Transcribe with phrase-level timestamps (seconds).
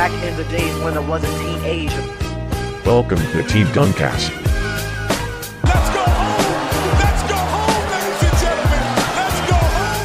[0.00, 2.02] Back in the days when I was a teenager.
[2.86, 4.32] Welcome to Team Duncast.
[5.62, 6.40] Let's go home!
[7.04, 8.80] Let's go home, ladies and gentlemen!
[9.20, 10.00] Let's go home!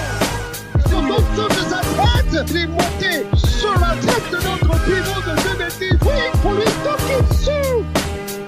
[0.89, 5.33] Sur l'ensemble de sa tête, il est monté sur la tête de notre pivot de
[5.55, 5.95] 2010.
[6.01, 7.85] Oui, pour lui toquer dessus.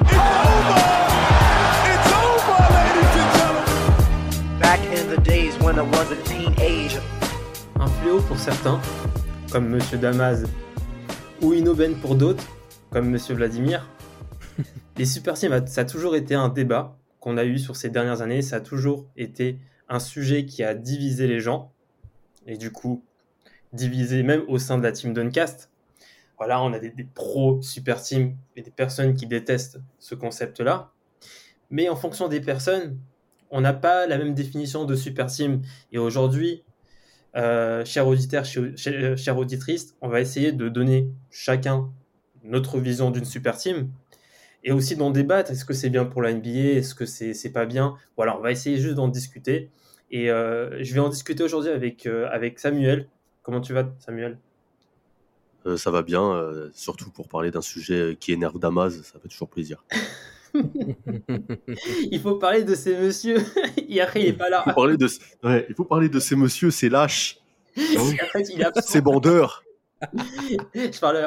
[0.02, 0.20] It's
[0.52, 0.84] over!
[1.94, 4.60] It's over, ladies and gentlemen!
[4.60, 7.02] Back in the days when I was a teenager.
[7.80, 8.82] un fléau pour certains,
[9.50, 10.44] comme Monsieur Damas,
[11.42, 12.44] ou une aubaine pour d'autres,
[12.90, 13.88] comme Monsieur Vladimir.
[14.98, 18.22] Les super teams, ça a toujours été un débat qu'on a eu sur ces dernières
[18.22, 18.42] années.
[18.42, 19.60] Ça a toujours été
[19.90, 21.72] un sujet qui a divisé les gens,
[22.46, 23.04] et du coup,
[23.74, 25.70] divisé même au sein de la team Duncast.
[26.38, 30.92] Voilà, on a des, pros super teams et des personnes qui détestent ce concept-là.
[31.70, 33.00] Mais en fonction des personnes,
[33.50, 35.62] on n'a pas la même définition de super team.
[35.92, 36.64] Et aujourd'hui,
[37.36, 41.90] euh, chers auditeurs, chères auditrices, on va essayer de donner chacun
[42.44, 43.90] notre vision d'une super team
[44.64, 45.52] et aussi d'en débattre.
[45.52, 47.96] Est-ce que c'est bien pour la NBA Est-ce que c'est pas bien?
[48.16, 49.70] Voilà, on va essayer juste d'en discuter.
[50.10, 53.08] Et euh, je vais en discuter aujourd'hui avec, euh, avec Samuel.
[53.44, 54.38] Comment tu vas, Samuel?
[55.76, 59.84] Ça va bien, surtout pour parler d'un sujet qui énerve Damas, ça fait toujours plaisir.
[62.12, 63.38] Il faut parler de ces messieurs.
[63.90, 64.64] Et après, il est pas là.
[64.66, 65.08] Il faut parler de,
[65.44, 67.38] ouais, il faut parler de ces messieurs, ces lâches,
[67.76, 69.64] il ces bandeurs.
[70.76, 71.18] Je parle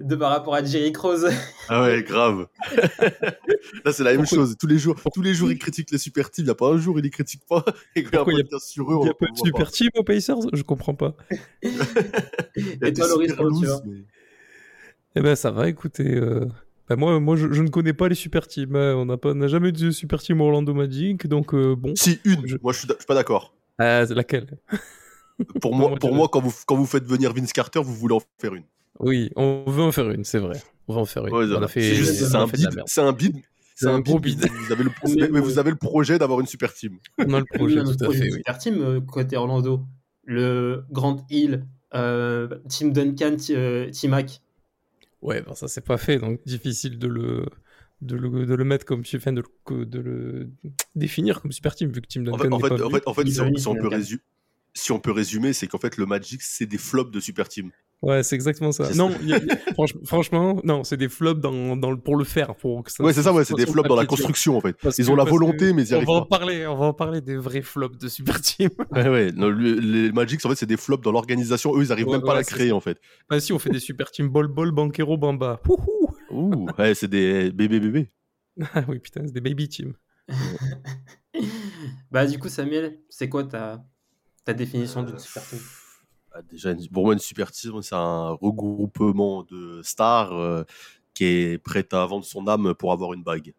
[0.00, 1.24] de par rapport à Jerry Cross.
[1.68, 2.48] Ah ouais, grave.
[3.84, 4.56] Là, c'est la même chose.
[4.58, 6.44] Tous les jours, tous les jours, ils critiquent les super teams.
[6.44, 7.64] Il n'y a pas un jour, ils les critiquent pas.
[7.94, 9.26] Et quand Pourquoi il y a- a sur eux, on Il y a on pas
[9.30, 10.36] de super team aux Pacers?
[10.52, 11.14] Je comprends pas.
[11.62, 13.80] Il Et toi, Loris, comment tu vas?
[15.14, 16.14] Eh ben ça va, écoutez.
[16.16, 16.46] euh,
[16.96, 18.74] moi, moi je, je ne connais pas les super teams.
[18.76, 18.94] hein.
[18.96, 21.92] On n'a pas, on n'a jamais eu de super team Orlando Magic, donc euh, bon.
[21.96, 22.46] Si, une.
[22.46, 23.54] Je- Moi, je suis, d'a- je suis pas d'accord.
[23.78, 24.46] Ah, c'est laquelle?
[25.60, 28.14] Pour Non, moi, pour moi quand, vous, quand vous faites venir Vince Carter, vous voulez
[28.14, 28.64] en faire une.
[29.00, 30.60] Oui, on veut en faire une, c'est vrai.
[30.88, 31.34] On va en faire une.
[31.34, 32.82] Ouais, on a fait, c'est juste, on c'est a un bid.
[32.86, 33.36] C'est un bid.
[33.74, 34.38] C'est un gros bid.
[34.38, 36.98] Vous avez le, mais, mais vous avez le projet d'avoir une super team.
[37.18, 38.32] On a le projet, Oui, on a tout à fait, oui.
[38.32, 39.80] super team euh, côté Orlando.
[40.24, 44.40] Le Grand Hill, euh, Team Duncan, euh, Team Mac.
[45.22, 47.46] Ouais, ben ça c'est pas fait, donc difficile de le,
[48.00, 50.50] de le, de le mettre comme enfin, de le, de le
[50.96, 52.90] définir comme super team vu que Team En Duncan fait, en n'est fait, pas en
[52.90, 54.20] fait, en fait, si, on, venir, si on peut résumer,
[54.74, 57.70] si on peut résumer, c'est qu'en fait le Magic c'est des flops de super team.
[58.02, 58.90] Ouais, c'est exactement ça.
[58.94, 59.18] Non, ça.
[59.22, 61.96] il y a- il y a- franch- franchement, non, c'est des flops dans, dans le-
[61.96, 63.04] pour le faire, pour que ça.
[63.04, 64.76] Ouais, c'est ça, ouais, c'est des flops dans la construction en fait.
[64.82, 66.38] Parce Ils que- ont la volonté, mais ils y on arrivent va en pas.
[66.38, 68.70] parler, on va en parler des vrais flops de super team.
[68.90, 69.30] Ouais, ouais.
[69.32, 71.76] non, le- les Magic en fait c'est des flops dans l'organisation.
[71.76, 72.98] Eux, ils arrivent Ouais, même pas à la créer en fait.
[73.30, 75.60] Bah si, on fait des super teams bol bol banquero bamba.
[75.68, 78.10] Wouhou Ouh, ouais, c'est des bébés bébés.
[78.74, 79.94] ah oui, putain, c'est des baby teams.
[82.10, 83.84] Bah, du coup, Samuel, c'est quoi ta,
[84.44, 85.58] ta définition d'une super team?
[86.50, 90.62] Déjà, une- pour moi, une super team, c'est un regroupement de stars euh,
[91.14, 93.54] qui est prête à vendre son âme pour avoir une bague.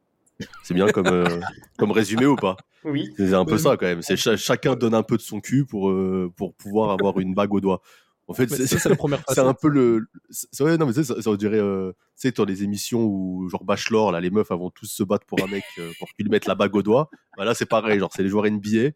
[0.63, 1.25] C'est bien comme, euh,
[1.77, 2.57] comme résumé ou pas?
[2.83, 3.13] Oui.
[3.17, 4.01] C'est un peu ça quand même.
[4.01, 7.33] C'est cha- chacun donne un peu de son cul pour, euh, pour pouvoir avoir une
[7.33, 7.81] bague au doigt.
[8.27, 10.05] En fait, c'est la première c'est un peu le.
[10.29, 11.59] c'est- Ouais, non, mais ça, ça on dirait.
[11.59, 14.85] euh, tu sais, dans les émissions où, genre Bachelor, là, les meufs elles vont tous
[14.87, 17.09] se battre pour un mec euh, pour qu'il lui mette la bague au doigt.
[17.37, 17.99] Bah, là, c'est pareil.
[17.99, 18.91] Genre, c'est les joueurs NBA.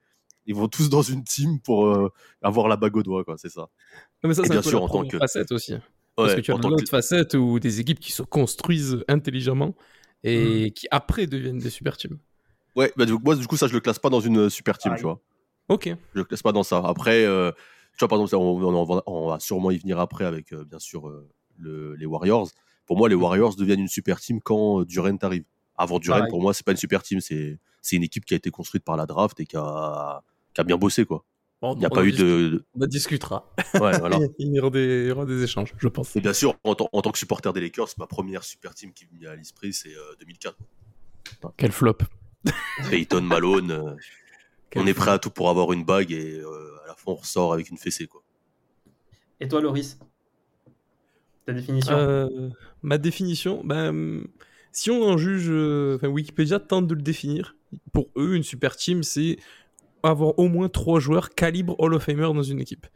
[0.48, 2.10] Ils vont tous dans une team pour euh,
[2.42, 3.36] avoir la bague au doigt, quoi.
[3.38, 3.68] C'est ça.
[4.24, 5.74] Non, mais ça, c'est bien un peu sûr, la en tant que- facette aussi.
[6.16, 8.24] Parce Ouais, que tu as en tant l'autre que- facette où des équipes qui se
[8.24, 9.76] construisent intelligemment
[10.24, 10.28] Mm.
[10.30, 12.18] et qui après deviennent des super teams.
[12.76, 14.50] Ouais, bah, du coup, moi, du coup, ça, je le classe pas dans une euh,
[14.50, 15.20] super team, tu vois.
[15.70, 15.88] Ok.
[15.88, 16.78] Je le classe pas dans ça.
[16.86, 19.78] Après, euh, tu vois, par exemple, ça, on, on- on va- on va sûrement y
[19.78, 21.28] venir après avec, euh, bien sûr, euh,
[21.58, 22.48] le- les Warriors.
[22.86, 25.44] Pour moi, les Warriors deviennent une super team quand euh, Durant arrive.
[25.78, 26.30] Avant Durant, Pareil.
[26.32, 27.20] pour moi, c'est pas une super team.
[27.20, 30.22] C'est c'est une équipe qui a été construite par la draft et qui a,
[30.58, 31.24] qui a bien bossé, quoi.
[31.62, 32.66] Bon, Il n'y a on pas eu de.
[32.76, 33.54] On en discutera.
[33.76, 34.18] Ouais, voilà.
[34.40, 36.16] Il y aura des, il y aura des échanges, je pense.
[36.16, 38.92] Et bien sûr, en, tant- en tant que supporter des Lakers, ma première super team
[38.94, 40.56] qui me vient à l'esprit, c'est euh, 2004.
[41.58, 41.98] Quel flop.
[42.90, 43.72] Peyton Malone.
[43.72, 43.96] euh,
[44.70, 47.12] Quel on est prêt à tout pour avoir une bague et euh, à la fin,
[47.12, 48.22] on ressort avec une fessée, quoi.
[49.40, 49.98] Et toi, Loris?
[51.46, 51.96] Ta définition?
[51.98, 52.50] Euh,
[52.82, 54.24] ma définition, ben,
[54.72, 57.56] si on en juge, euh, Wikipédia tente de le définir.
[57.94, 59.38] Pour eux, une super team, c'est
[60.04, 62.88] avoir au moins trois joueurs calibre Hall of Famer dans une équipe.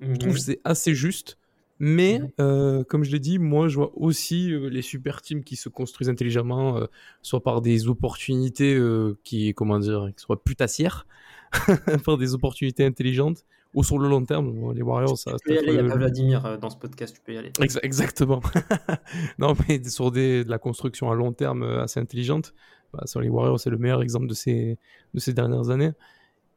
[0.00, 0.34] Je trouve Mhm.
[0.34, 1.36] que c'est assez juste.
[1.82, 2.28] Mais, Mhm.
[2.40, 5.70] euh, comme je l'ai dit, moi, je vois aussi euh, les super teams qui se
[5.70, 6.84] construisent intelligemment, euh,
[7.22, 8.78] soit par des opportunités
[9.24, 11.06] qui, comment dire, qui soient putassières,
[12.04, 14.52] par des opportunités intelligentes, ou sur le long terme.
[14.52, 16.76] Bon, les Warriors, ça Tu peux y aller, il n'y a pas Vladimir dans ce
[16.76, 17.50] podcast, tu peux y aller.
[17.60, 18.40] Exa- exactement.
[19.38, 22.52] non, mais sur des, de la construction à long terme assez intelligente,
[22.92, 24.76] bah, sur les Warriors, c'est le meilleur exemple de ces,
[25.14, 25.92] de ces dernières années.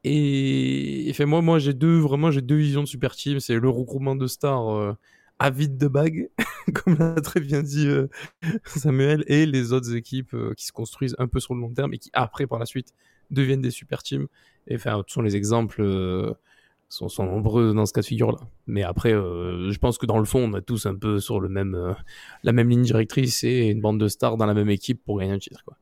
[0.04, 3.40] Et, et moi, moi j'ai deux, vraiment, j'ai deux visions de super team.
[3.40, 4.92] C'est le regroupement de stars euh,
[5.38, 6.30] avides de bagues
[6.74, 8.08] comme l'a très bien dit euh,
[8.64, 11.92] Samuel, et les autres équipes euh, qui se construisent un peu sur le long terme
[11.94, 12.92] et qui après par la suite
[13.30, 14.26] deviennent des super teams.
[14.66, 16.32] Et enfin, sont les exemples euh,
[16.88, 18.38] sont, sont nombreux dans ce cas de figure-là.
[18.66, 21.40] Mais après, euh, je pense que dans le fond, on est tous un peu sur
[21.40, 21.94] le même,
[22.42, 25.32] la même ligne directrice et une bande de stars dans la même équipe pour gagner
[25.32, 25.64] un titre.
[25.64, 25.76] Quoi.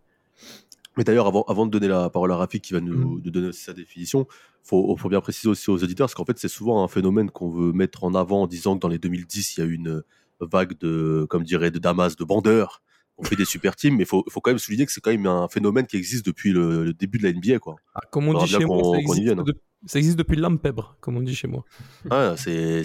[0.96, 3.20] Mais d'ailleurs, avant, avant de donner la parole à Rafik qui va nous Mm.
[3.30, 4.26] donner sa définition,
[4.62, 7.48] faut, faut bien préciser aussi aux auditeurs, parce qu'en fait, c'est souvent un phénomène qu'on
[7.50, 10.02] veut mettre en avant en disant que dans les 2010, il y a eu une
[10.40, 12.82] vague de, comme dirait, de Damas, de bandeurs.
[13.18, 15.10] On fait des super teams, mais il faut, faut quand même souligner que c'est quand
[15.10, 17.76] même un phénomène qui existe depuis le, le début de la NBA, quoi.
[17.94, 19.44] Ah, comme on dit chez moi, ça existe, vienne, hein.
[19.44, 19.54] de-
[19.86, 21.64] ça existe depuis l'Ampèbre, comme on dit chez moi.
[22.10, 22.82] Ouais, c'est,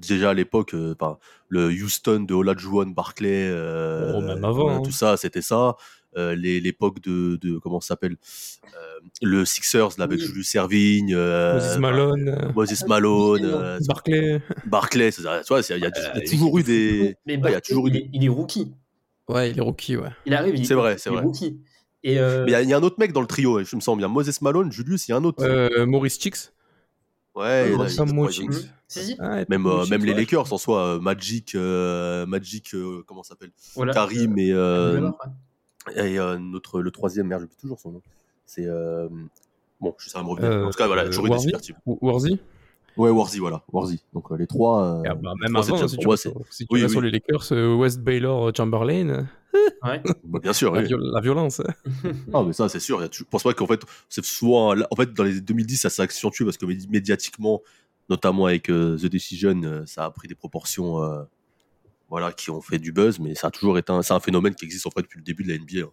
[0.00, 0.94] déjà à l'époque, euh,
[1.48, 4.80] le Houston de Olajuwon, Barclay, euh, Oh, même avant, euh, hein.
[4.82, 5.74] tout ça, c'était ça.
[6.18, 8.16] Euh, les- l'époque de, de comment ça s'appelle
[8.74, 10.26] euh, le Sixers là, avec Oui.
[10.26, 14.42] Julius Servigne, euh, Moses Malone, euh, Moses Malone, euh, Barclay.
[14.66, 15.12] Barclay.
[15.12, 15.90] Tu vois, il y a,
[16.28, 17.16] toujours eu des.
[17.24, 17.98] Mais Ouais, il y a toujours eu il, des.
[18.00, 18.72] est, il est rookie.
[19.28, 20.08] Ouais, il est rookie, ouais.
[20.26, 21.24] Il arrive, C'est vrai, c'est il est vrai.
[21.24, 21.60] rookie.
[22.02, 23.80] Et euh, Mais il y y, a un autre mec dans le trio, je me
[23.80, 24.08] sens bien.
[24.08, 25.42] Moses Malone, Julius, il y a un autre.
[25.44, 26.50] Euh, Maurice Chicks.
[27.34, 27.72] ouais,
[28.88, 29.16] si, si.
[29.18, 30.14] Ah, Même, euh, même les.
[30.14, 33.92] Lakers en soi, euh, Magic, euh, Magic, euh, comment ça s'appelle Voilà.
[33.92, 35.10] Karim et, euh.
[35.96, 38.02] Et euh, notre, le troisième, merde, j'oublie toujours son nom.
[38.46, 38.66] C'est.
[38.66, 39.08] euh,
[39.80, 40.50] Bon, je sais ça va me revenir.
[40.50, 41.76] Euh, en tout cas, voilà, euh, toujours eu des Warzy super teams.
[41.86, 42.40] Ou- Warzy
[42.96, 43.62] Ouais, Warzy, voilà.
[43.72, 44.02] Warzy.
[44.12, 44.82] Donc euh, les trois.
[44.82, 46.90] euh, Ah bah, Même trois, c'est avant, si tu sur, si tu oui, vas oui.
[46.92, 49.28] sur les Lakers, West Baylor, Chamberlain,
[49.84, 50.02] Ouais.
[50.24, 50.86] bah, bien sûr, la, oui.
[50.88, 51.62] viol- la violence.
[52.34, 53.00] Ah, mais ça, c'est sûr.
[53.12, 54.74] Je pense pas qu'en fait, c'est souvent.
[54.90, 57.62] En fait, dans les 2010, ça s'est accentué parce que médi- médiatiquement,
[58.08, 61.00] notamment avec euh, The Decision, euh, ça a pris des proportions.
[61.04, 61.22] euh,
[62.08, 64.54] voilà, qui ont fait du buzz, mais ça a toujours été un, c'est un phénomène
[64.54, 65.86] qui existe en fait depuis le début de la NBA.
[65.86, 65.92] hein.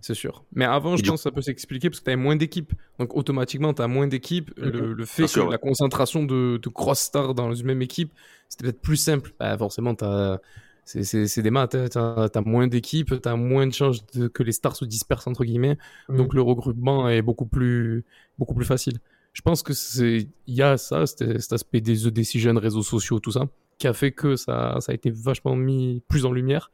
[0.00, 0.44] C'est sûr.
[0.52, 2.72] Mais avant, Et je pense que ça peut s'expliquer parce que tu avais moins d'équipes.
[2.98, 4.50] Donc automatiquement, tu as moins d'équipes.
[4.56, 5.52] Le, le fait Bien que sûr, ouais.
[5.52, 8.12] la concentration de, de grosses stars dans une même équipe,
[8.48, 9.32] c'était peut-être plus simple.
[9.38, 10.40] Bah, forcément, t'as-
[10.84, 11.76] c'est des maths.
[11.90, 15.28] Tu as, moins d'équipes, tu as moins de chances de, que les stars se dispersent,
[15.28, 15.78] entre guillemets.
[16.08, 16.16] Mhm.
[16.16, 18.04] Donc le regroupement est beaucoup plus,
[18.38, 18.98] beaucoup plus facile.
[19.32, 22.82] Je pense que c'est il y a ça, cet, cet aspect des The Decision, réseaux
[22.82, 23.46] sociaux, tout ça,
[23.78, 26.70] qui a fait que ça, ça a été vachement mis plus en lumière.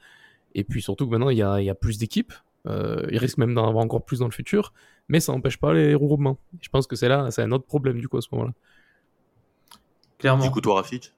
[0.55, 2.33] Et puis surtout que maintenant, il y a, il y a plus d'équipes.
[2.67, 4.75] Euh, il risque même d'en avoir encore plus dans le futur,
[5.09, 6.39] mais ça n'empêche pas les regroupements.
[6.61, 8.53] Je pense que c'est là, c'est un autre problème du coup à ce moment-là.
[10.19, 10.45] Clairement.
[10.45, 11.13] Du coup, toi, Rafik?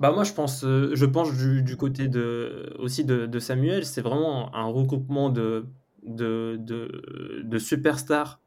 [0.00, 3.84] Bah moi je pense, euh, je pense du, du côté de, aussi de, de Samuel,
[3.86, 5.66] c'est vraiment un regroupement de,
[6.04, 8.40] de, de, de superstars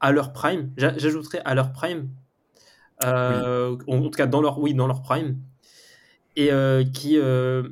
[0.00, 0.72] à leur prime.
[0.76, 2.10] J'a- J'ajouterais à leur prime,
[3.04, 5.38] euh, en tout cas dans leur, oui, dans leur prime,
[6.36, 7.68] et euh, qui euh,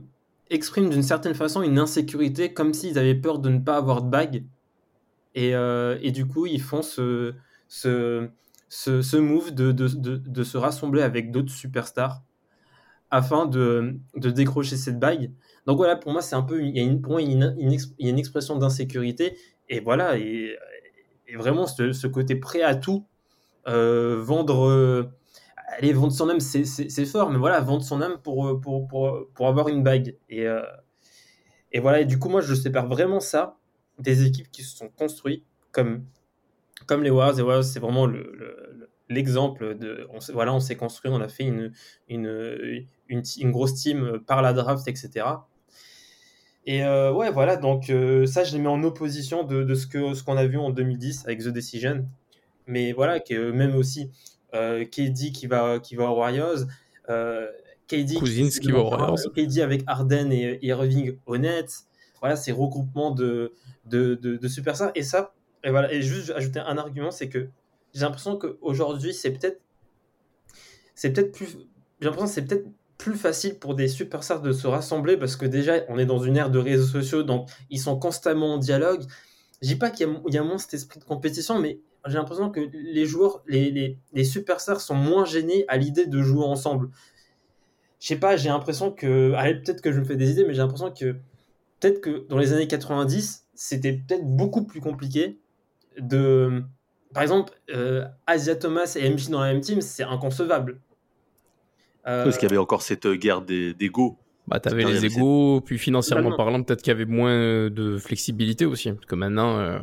[0.50, 4.10] expriment d'une certaine façon une insécurité comme s'ils avaient peur de ne pas avoir de
[4.10, 4.44] bague.
[5.34, 7.34] Et, euh, et du coup, ils font ce,
[7.68, 8.28] ce,
[8.68, 12.22] ce, ce move de, de, de, de se rassembler avec d'autres superstars
[13.10, 15.30] afin de, décrocher cette bague.
[15.66, 17.72] Donc voilà, pour moi, c'est un peu, il y a une, pour moi, une, une
[17.72, 19.36] il une expression d'insécurité.
[19.68, 20.56] Et voilà, et,
[21.26, 23.06] et vraiment ce, ce côté prêt à tout,
[23.66, 25.10] euh, vendre,
[25.76, 29.28] allez, vendre son âme, c'est- fort, mais voilà, vendre son âme pour, euh, pour, pour,
[29.34, 30.16] pour avoir une bague.
[30.28, 30.62] Et, euh,
[31.72, 33.56] et voilà, et du coup, moi, je sépare vraiment ça
[33.98, 36.04] des équipes qui se sont construites comme,
[36.86, 37.36] comme les Warriors.
[37.36, 40.06] Les Warriors, c'est vraiment le- le- le- l'exemple de.
[40.32, 41.72] Voilà, on s'est construit, on a fait une,
[42.08, 45.46] une, une, grosse team par la draft, etc.
[46.66, 47.86] Et euh, ouais, voilà, donc
[48.26, 50.70] ça, je les mets en opposition de, de ce qu'on ce qu'on a vu en
[50.70, 52.06] 2010 avec The Decision.
[52.66, 54.10] Mais voilà, que même aussi
[54.54, 56.60] euh, KD qui va, qui va aux Warriors,
[57.10, 57.46] euh,
[57.86, 59.18] KD, Cousins qui va aux Warriors.
[59.34, 61.66] KD avec Harden et, et Irving au.
[62.20, 63.52] Voilà, ces regroupements de,
[63.86, 64.90] de, de, de superstars.
[64.94, 67.48] Et ça, et voilà, et juste ajouter un argument, c'est que
[67.94, 69.60] j'ai l'impression qu'aujourd'hui, c'est peut-être
[70.94, 71.56] c'est peut-être plus
[72.00, 75.84] j'ai l'impression c'est peut-être plus facile pour des superstars de se rassembler parce que déjà
[75.88, 79.04] on est dans une ère de réseaux sociaux donc ils sont constamment en dialogue
[79.62, 81.78] je dis pas qu'il y a moins cet esprit de compétition mais
[82.08, 86.22] j'ai l'impression que les joueurs les, les, les superstars sont moins gênés à l'idée de
[86.22, 86.88] jouer ensemble
[88.00, 90.54] je sais pas j'ai l'impression que allez, peut-être que je me fais des idées mais
[90.54, 91.12] j'ai l'impression que
[91.80, 95.38] peut-être que dans les années 90 c'était peut-être beaucoup plus compliqué
[95.98, 96.62] de
[97.12, 100.78] par exemple, euh, Asia Thomas et MJ dans la même team, c'est inconcevable.
[102.06, 104.18] Euh, Parce qu'il y avait encore cette euh, guerre des- d'ego.
[104.46, 106.36] Bah, t'avais les égaux, puis financièrement Totalement.
[106.44, 108.92] parlant, peut-être qu'il y avait moins de flexibilité aussi.
[108.92, 109.78] Parce que maintenant, euh,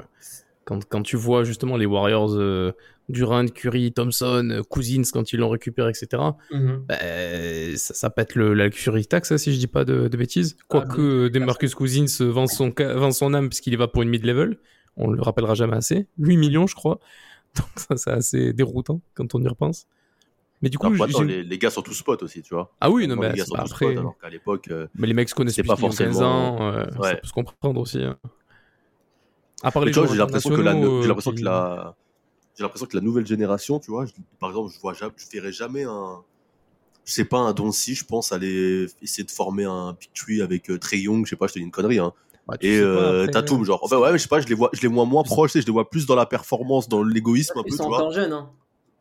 [0.66, 2.72] quand, quand tu vois justement les Warriors, euh,
[3.08, 6.86] Durant, Curry, Thompson, euh, Cousins, quand ils l'ont récupéré, etc., mhm.
[6.90, 6.96] bah,
[7.78, 10.58] ça, ça pète le, la luxury tax, ça, si je dis pas de, de bêtises.
[10.68, 14.10] Quoique euh, Demarcus Cousins euh, vend son, vend son âme puisqu'il y va pour une
[14.10, 14.58] mid-level.
[14.98, 16.08] On le rappellera jamais assez.
[16.18, 17.00] 8 millions, je crois.
[17.56, 19.86] Donc ça, c'est assez déroutant quand on y repense.
[20.64, 22.74] Mais du coup, Alors, les, les gars sont tous potes aussi, tu vois.
[22.82, 23.86] ah oui, non, mais les gars c'est sont pas tous après.
[23.88, 26.72] potes, alors qu'à l'époque, euh, Mais les mecs se depuis pas ont 15 forcément- ans,
[26.74, 27.16] euh, ça Ouais.
[27.18, 28.02] peut se comprendre aussi.
[28.02, 28.18] hein.
[29.64, 31.96] À part les tu vois, joueurs j'ai l'impression que la, euh, l'impression qui- que la,
[32.58, 35.26] j'ai l'impression que la nouvelle génération, tu vois, je- par exemple, je vois jamais, je
[35.32, 36.22] verrai jamais un,
[37.06, 40.70] je sais pas, un Doncy, je pense, aller essayer de former un Big Tree avec
[40.70, 42.14] euh, Trey Young, je sais pas, je te dis une connerie, hein.
[42.48, 44.82] Bah, Et euh, Tatum, genre, enfin, ouais, mais je sais pas, je les vois, je
[44.82, 47.72] les vois moins proches, je les vois plus dans la performance, dans l'égoïsme un Ils
[47.72, 47.98] peu, sont tu vois.
[48.00, 48.34] encore jeunes.
[48.34, 48.52] Hein.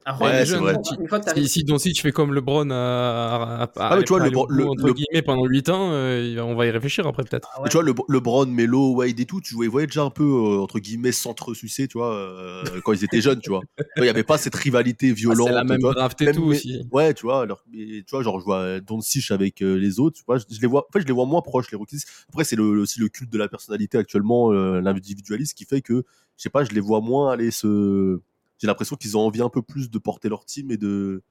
[0.06, 0.76] Après, Ouais, les c'est jeunes, vrai.
[1.00, 4.04] Une fois que Si, t'arrives si Doncic fait comme LeBron à, à, à- Ah, mais
[4.04, 7.06] tu vois, le le- entre le- guillemets pendant 8 ans, euh, on va y réfléchir
[7.06, 7.48] après peut-être.
[7.54, 7.68] Ah ouais.
[7.70, 10.60] Tu vois, le, LeBron, Melo, Wade et tout, tu voyais, voyais déjà un peu, euh,
[10.60, 13.62] entre guillemets, centre-sucé, tu vois, euh, quand ils étaient jeunes, tu vois.
[13.96, 15.48] Il n'y avait pas cette rivalité Ah, violente.
[15.48, 16.82] c'est la même tu draft et Même tout aussi.
[16.92, 20.18] Ouais, tu vois, alors, mais, tu vois, genre, je vois Doncic avec euh, les autres,
[20.18, 22.02] tu vois, je, je les vois, en fait, je les vois moins proches, les rookies.
[22.28, 26.04] Après, c'est le, aussi le culte de la personnalité actuellement, euh, l'individualisme qui fait que,
[26.36, 28.20] je sais pas, je les vois moins aller se,
[28.58, 31.22] j'ai l'impression qu'ils ont envie un peu plus de porter leur team et de,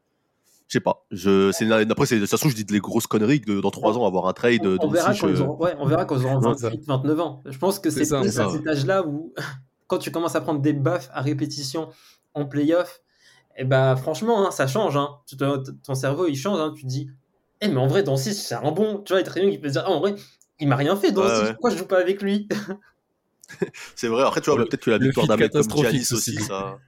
[0.67, 3.41] je sais pas, je, c'est, après, c'est, de toute façon, je dis les grosses conneries
[3.41, 5.63] que de- dans trois ans, avoir un trade, on, on verra quand ils euh, auront,
[5.63, 6.69] ouais, on verra quand ils auront Non, ça.
[6.69, 7.43] 28, 29 ans.
[7.45, 9.33] Je pense que C'est à cet âge-là où,
[9.87, 11.89] quand tu commences à prendre des buffs à répétition
[12.33, 13.01] en playoff,
[13.55, 14.97] et ben franchement, hein, ça change.
[14.97, 15.09] Hein.
[15.85, 16.59] Ton cerveau, il change.
[16.59, 16.73] Hein.
[16.75, 17.09] Tu te dis,
[17.61, 18.99] eh, mais en vrai, dans 6, c'est un bon.
[19.05, 20.15] Tu vois, il est très bien, il peut se dire, ah, en vrai,
[20.59, 21.51] il m'a rien fait dans Ouais, 6, ouais.
[21.51, 22.47] pourquoi je joue pas avec lui?
[23.95, 24.23] C'est vrai.
[24.23, 26.43] Après, tu vois, Le- peut-être que la le victoire d'un mec comme Giannis aussi, aussi.
[26.43, 26.79] ça.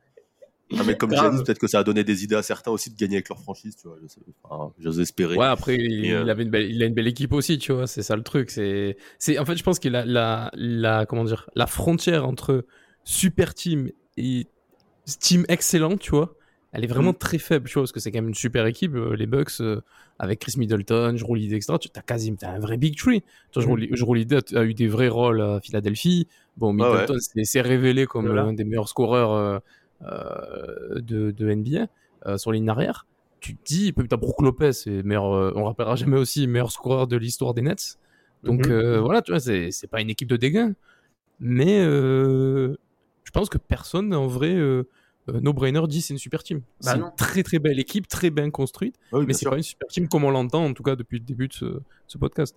[0.73, 1.31] Un mec comme Grave.
[1.31, 3.39] Giannis, peut-être que ça a donné des idées à certains aussi de gagner avec leur
[3.39, 3.97] franchise, tu vois.
[4.01, 5.35] Je sais, enfin, j'ose espérer.
[5.35, 7.71] Ouais, après, il, euh, il avait une belle, il a une belle équipe aussi, tu
[7.71, 7.85] vois.
[7.87, 8.49] C'est ça le truc.
[8.49, 12.65] C'est, c'est, en fait, je pense que la, la, la, comment dire, la frontière entre
[13.03, 14.47] super team et
[15.19, 16.35] team excellent, tu vois,
[16.71, 17.17] elle est vraiment Mm.
[17.19, 18.95] très faible, tu vois, parce que c'est quand même une super équipe.
[18.95, 19.81] euh, Les Bucks, euh,
[20.17, 21.73] avec Chris Middleton, Jrue Holiday, etc.
[21.79, 23.21] Tu as t'as un vrai big tree.
[23.51, 23.77] Tu vois, Mm.
[23.81, 26.27] Jrue Jrue Holiday a, eu des vrais rôles à Philadelphie.
[26.57, 27.01] Bon, Ah ouais.
[27.01, 28.43] Middleton s'est- révélé comme Voilà.
[28.45, 29.59] l'un des meilleurs scoreurs euh, euh,
[30.05, 31.87] de, de NBA
[32.27, 33.05] euh, sur ligne arrière
[33.41, 37.05] tu te dis, t'as Brook Lopez, c'est meilleur, euh, on rappellera jamais aussi meilleur scoreur
[37.05, 37.99] de l'histoire des Nets.
[38.43, 38.71] Donc Mhm.
[38.71, 40.71] euh, voilà, tu vois, c'est pas une équipe de dégâts.
[41.39, 42.75] Mais euh,
[43.23, 44.87] je pense que personne, en vrai, euh,
[45.29, 46.59] euh, no-brainer dit c'est une super team.
[46.83, 49.57] Bah c'est une très très belle équipe, très bien construite, Ah oui, mais c'est pas
[49.57, 52.17] une super team comme on l'entend, en tout cas depuis le début de ce, ce
[52.17, 52.55] podcast.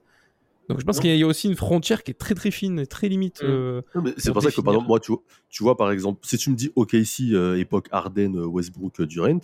[0.68, 2.86] Donc je pense qu'il y a aussi une frontière qui est très très fine et
[2.86, 3.42] très limite.
[3.42, 3.48] Mhm.
[3.48, 3.82] euh,
[4.18, 6.36] c'est pour pour ça que, par exemple, moi, tu vois, tu vois, par exemple, si
[6.36, 9.40] tu me dis OKC, euh, époque Harden, euh, Westbrook, Durant,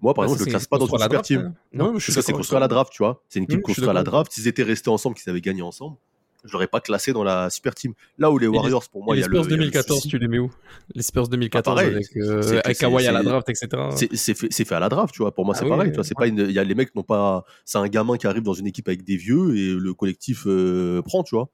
[0.00, 1.40] moi, par bah, exemple, ça, je le classe pas dans une super draft, team.
[1.40, 1.54] hein.
[1.72, 3.22] Non, mais je suis Parce que c'est construit à la draft, tu vois.
[3.28, 4.30] C'est une équipe suis construite à la draft.
[4.32, 5.96] S'ils étaient restés ensemble, qu'ils avaient gagné ensemble,
[6.46, 7.92] je l'aurais pas classé dans la super team.
[8.18, 9.34] Là où les Et les- Warriors, pour moi, il y les a le.
[9.36, 10.08] Spurs il y a le 2014, souci.
[10.08, 10.50] tu les mets où?
[10.94, 13.68] Les Spurs 2014 pareil, avec, euh, avec Kawhi à la draft, etc.
[14.14, 15.34] C'est fait, fait à la draft, tu vois.
[15.34, 15.86] Pour moi, Ah c'est pareil.
[15.88, 16.04] oui, tu vois.
[16.04, 16.38] C'est pas une.
[16.50, 17.44] Y a les mecs n'ont pas.
[17.64, 21.02] C'est un gamin qui arrive dans une équipe avec des vieux et le collectif euh,
[21.02, 21.48] prend, tu vois.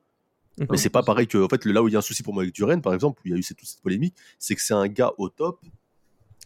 [0.58, 0.66] Mhm.
[0.70, 1.38] Mais c'est pas pareil que.
[1.38, 3.20] En fait, là où il y a un souci pour moi avec Duren, par exemple,
[3.24, 5.28] où il y a eu cette, toute cette polémique, c'est que c'est un gars au
[5.30, 5.60] top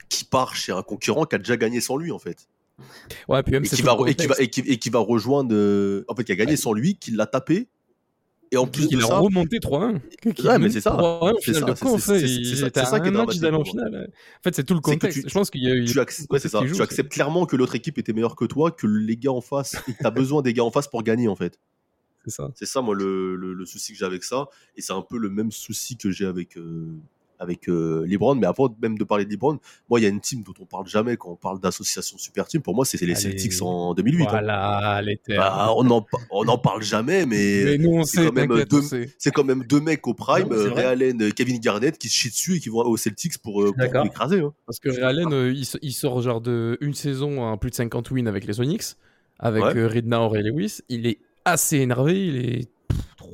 [0.09, 2.47] qui part chez un concurrent qui a déjà gagné sans lui, en fait.
[3.27, 4.99] Ouais, puis même Et c'est qui, va, et, qui va, et, qui, et qui va
[5.01, 5.51] rejoindre.
[5.53, 7.67] euh, En fait, qui a gagné sans lui, qui l'a tapé.
[8.53, 9.19] Et en plus il de a ça.
[9.19, 10.01] remonté 3-1.
[10.35, 10.91] Qui Ouais, mais c'est ça.
[10.93, 12.27] 3-1 au C'est final ça, de c'est-
[13.03, 14.09] qui est match d'aller en finale.
[14.39, 15.23] En fait, c'est tout le contexte.
[15.23, 15.85] tu- Je pense qu'il y a eu.
[15.85, 16.61] tu, acc- ouais, c'est ça.
[16.61, 19.33] qui joue, tu acceptes clairement que l'autre équipe était meilleure que toi, que les gars
[19.33, 21.59] en face, et que tu as besoin des gars en face pour gagner, en fait.
[22.25, 22.51] C'est ça.
[22.55, 24.49] C'est ça, moi, le, le- le souci que j'ai avec ça.
[24.77, 26.87] Et c'est un peu le même souci que j'ai avec, euh,
[27.39, 28.35] avec euh, LeBron.
[28.35, 30.65] Mais avant même de parler de LeBron, moi, il y a une team dont on
[30.65, 32.63] parle jamais quand on parle d'association super team.
[32.63, 33.15] Pour moi, c'est les.
[33.15, 34.23] Celtics en 2008.
[34.25, 34.27] hein.
[34.31, 35.21] Voilà, les.
[35.29, 38.79] Bah, on n'en on en parle jamais, mais, Mais nous, on c'est quand même deux-
[38.79, 39.11] on sait.
[39.19, 40.75] c'est quand même deux mecs au prime, Non.
[40.75, 43.73] Ray Allen, Kevin Garnett, qui se chient dessus et qui vont aux Celtics pour, euh,
[43.73, 44.41] pour l'écraser.
[44.41, 44.53] hein.
[44.67, 45.53] Parce que Ray Allen, euh,
[45.83, 48.83] il, sort genre de une saison à plus de 50 wins avec les Sonics,
[49.39, 50.03] avec Ouais.
[50.03, 50.81] Naor et Lewis.
[50.89, 52.27] Il est assez énervé.
[52.27, 52.69] Il est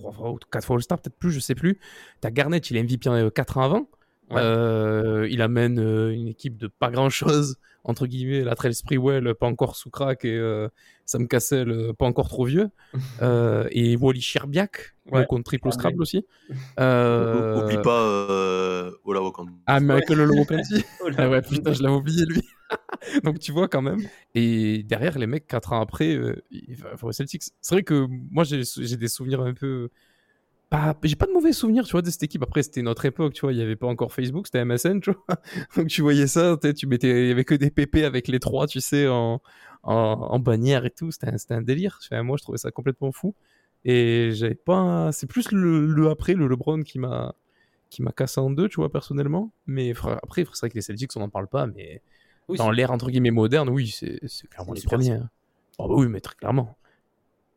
[0.02, 1.78] trois fois ou quatre fois All-Star, peut-être plus, je sais plus.
[2.20, 3.88] T'as Garnett, il est MVP en 4 ans avant.
[4.30, 4.40] Ouais.
[4.40, 9.34] Euh, il amène euh, une équipe de pas grand chose, entre guillemets, la Trail Sprewell,
[9.34, 10.68] pas encore sous crack, et euh,
[11.04, 12.70] Sam Cassell, euh, pas encore trop vieux.
[13.22, 15.26] Euh, et Wally Sherbiak, Ouais.
[15.26, 16.24] contre triple Ah, Scrabble aussi.
[16.78, 19.20] Euh, Oublie pas euh, Ola.
[19.66, 20.28] Ah, Michael.
[21.02, 21.16] Oh là.
[21.18, 22.42] Ah ouais, putain, je l'avais oublié lui.
[23.24, 24.00] Donc tu vois quand même.
[24.34, 27.42] Et derrière, les mecs, 4 ans après, euh, il va va au Celtics.
[27.60, 29.88] C'est vrai que moi, j'ai des souvenirs un peu.
[30.70, 30.96] Pas...
[31.02, 32.42] J'ai pas de mauvais souvenirs, tu vois, de cette équipe.
[32.42, 35.10] Après, c'était notre époque, tu vois, il y avait pas encore Facebook, c'était MSN, tu
[35.10, 35.36] vois.
[35.76, 38.66] Donc tu voyais ça, tu mettais, il y avait que des PP avec les trois,
[38.66, 39.42] tu sais, en,
[39.82, 41.10] en, en bannière et tout.
[41.10, 41.98] C'était un, c'était un délire.
[42.02, 43.34] Enfin, moi, je trouvais ça complètement fou.
[43.84, 45.10] Et j'avais pas.
[45.12, 47.34] C'est plus le, le après, le LeBron qui m'a
[47.90, 49.52] qui m'a cassé en deux, tu vois, personnellement.
[49.66, 52.00] Mais frère, après, c'est vrai que les Celtics, on n'en parle pas, mais
[52.48, 55.10] Oui, dans l'ère entre guillemets moderne, oui, c'est c'est clairement les premiers.
[55.12, 55.30] hein.
[55.78, 56.76] Ah bah oui, mais très clairement.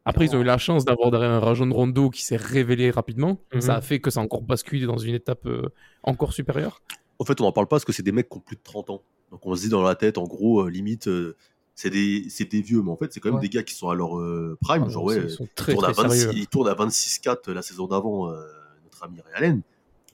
[0.08, 3.40] Après, ils ont eu la chance d'avoir derrière un Rajon Rondo qui s'est révélé rapidement.
[3.54, 3.62] Mhm.
[3.62, 5.70] Ça a fait que ça a encore basculé dans une étape euh,
[6.04, 6.82] encore supérieure.
[7.18, 8.62] En fait, on n'en parle pas parce que c'est des mecs qui ont plus de
[8.64, 9.02] 30 ans.
[9.32, 11.36] Donc on se dit dans la tête, en gros, euh, limite, euh,
[11.76, 13.42] c'est des, c'est des vieux, mais en fait, c'est quand même Ouais.
[13.42, 14.84] des gars qui sont à leur euh, prime.
[14.88, 16.40] Ah, genre, ouais, ils sont très, il tourne à très 26 sérieux.
[16.40, 18.42] il tourne à 26-4 la saison d'avant, euh,
[18.86, 19.62] notre ami Ray Allen.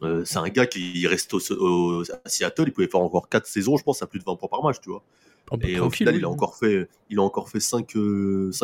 [0.03, 3.45] Euh, c'est un gars qui reste au, au- à Seattle, il pouvait faire encore 4
[3.45, 5.03] saisons, je pense, à plus de 20 points par match, tu vois.
[5.51, 6.19] Oh, bah, Et au final, oui.
[6.21, 7.91] il a encore fait, il a encore fait 5,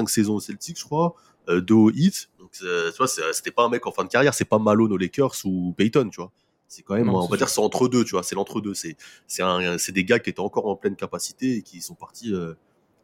[0.07, 1.13] saisons au Celtics, je crois,
[1.49, 2.29] euh, 2 au Heat.
[2.39, 4.91] Donc, euh, tu vois, c'était pas un mec en fin de carrière, c'est pas Malone
[4.91, 6.31] aux Lakers ou Payton, tu vois.
[6.67, 8.23] C'est quand même, Non, on va dire, c'est entre deux, tu vois.
[8.23, 8.73] C'est l'entre deux.
[8.73, 11.95] C'est, c'est un, c'est des gars qui étaient encore en pleine capacité et qui sont
[11.95, 12.55] partis euh,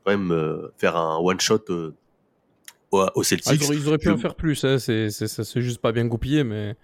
[0.03, 1.93] quand même euh, faire un one shot euh,
[2.91, 3.53] au, au Ah, Celtics.
[3.59, 5.79] ils, auraient, ils auraient pu Je- en faire plus, hein, c'est c'est- ça c'est juste
[5.81, 6.75] pas bien goupillé, mais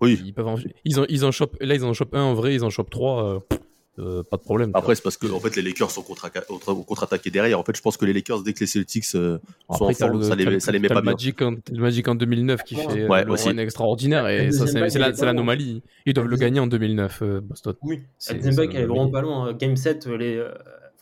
[0.00, 0.20] Oui.
[0.24, 2.54] ils peuvent en- ils, en, ils en chopent, là ils en chopent un en vrai,
[2.54, 3.40] ils en chopent trois, euh,
[3.98, 4.72] euh, pas de problème.
[4.74, 6.30] Après, c'est parce que en fait, les Lakers sont contre-
[6.84, 7.58] contre-attaqués derrière.
[7.58, 9.94] En fait, je pense que les Lakers, dès que les Celtics euh, sont en Après,
[9.94, 11.12] t'as forme, le- ça les, le- ça les met pas le bien.
[11.12, 12.82] Magic en, le Magic en 2009 qui Ouais.
[12.82, 15.82] fait Ouais, le run extraordinaire et c'est l'anomalie.
[16.04, 17.74] Ils doivent le gagner en 2009, euh, Boston.
[17.82, 18.02] Oui,
[18.54, 19.52] bague, elle est vraiment pas loin.
[19.54, 20.44] Game 7, euh, les,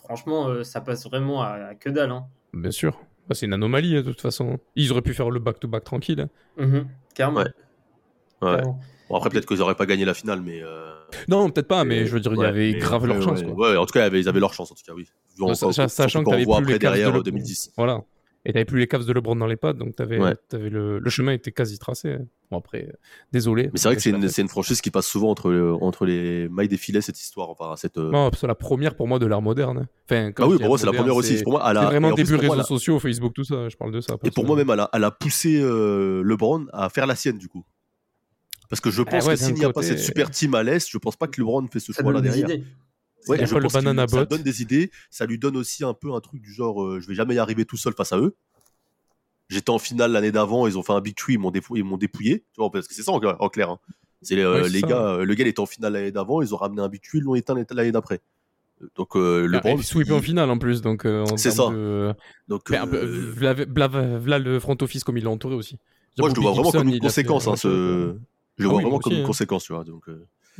[0.04, 2.10] franchement, euh, ça passe vraiment à, à que dalle.
[2.10, 2.26] Hein.
[2.52, 2.98] Bien sûr.
[3.28, 4.58] Bah, c'est une anomalie hein, de toute façon.
[4.76, 6.20] Ils auraient pu faire le back-to-back tranquille.
[6.20, 6.28] hein.
[6.62, 7.40] Mhm, Carrément.
[7.40, 7.46] Ouais.
[8.42, 8.56] Ouais.
[8.56, 8.80] Carrément.
[9.10, 10.62] Bon, après, peut-être qu'ils auraient pas gagné la finale, mais.
[10.62, 10.92] euh,
[11.28, 13.40] Non, peut-être pas, mais je veux dire, il y ouais, avait mais grave leur chance.
[13.40, 13.70] ouais, quoi.
[13.72, 15.06] ouais, en tout cas, ils avaient, leur chance, en tout cas, oui.
[15.38, 17.72] Non, sachant que quand on t'avais voit plus après les de derrière Le- euh, 2010.
[17.76, 18.00] Voilà.
[18.46, 20.34] Et t'avais plus les Cavs de LeBron dans les pattes, donc t'avais, Ouais.
[20.50, 22.18] t'avais le, le chemin était quasi tracé.
[22.50, 22.92] Bon après, euh,
[23.32, 23.70] désolé.
[23.72, 24.32] Mais c'est vrai que c'est la une, fête.
[24.32, 27.48] c'est une franchise qui passe souvent entre, entre les mailles des filets, cette histoire.
[27.48, 29.86] Enfin, cette, euh, Non, c'est la première pour moi de l'ère moderne.
[30.10, 31.38] Enfin, Ah oui, pour moi, c'est la première aussi.
[31.38, 33.68] c'est- Pour moi, elle a- C'est vraiment plus, début moi, réseaux sociaux, Facebook, tout ça.
[33.70, 34.16] Je parle de ça.
[34.22, 37.38] Et pour moi, même, elle a, elle a poussé euh, LeBron à faire la sienne,
[37.38, 37.64] du coup.
[38.68, 40.62] Parce que je Ah pense ouais, que s'il n'y a pas cette super team à
[40.62, 42.48] l'Est, je pense pas que LeBron fait ce Ça choix-là derrière.
[43.28, 45.94] Ouais, et je le pense banana ça donne des idées, ça lui donne aussi un
[45.94, 48.18] peu un truc du genre euh, je vais jamais y arriver tout seul face à
[48.18, 48.34] eux.
[49.48, 51.84] J'étais en finale l'année d'avant, ils ont fait un big tree, ils m'ont dépou- ils
[51.84, 53.70] m'ont dépouillé, tu vois, parce que c'est ça en, en clair.
[53.70, 53.78] hein.
[54.22, 54.86] C'est euh, Ouais, c'est les ça.
[54.88, 57.18] gars, euh, le gars était en finale l'année d'avant, ils ont ramené un big tree,
[57.18, 58.20] ils l'ont éteint l'année d'après.
[58.96, 61.04] Donc euh, Ah, et sweep en finale en plus, donc.
[61.04, 61.68] euh, C'est ça.
[61.70, 62.14] de-
[62.48, 65.78] donc un peu, euh, le front office comme il l'a entouré aussi.
[66.18, 67.46] moi je le vois vraiment comme une conséquence.
[67.48, 68.16] hein, ce...
[68.58, 69.26] Je le Ah vois oui, vraiment comme aussi, une hein.
[69.26, 69.84] conséquence, tu vois.
[69.84, 70.08] Donc,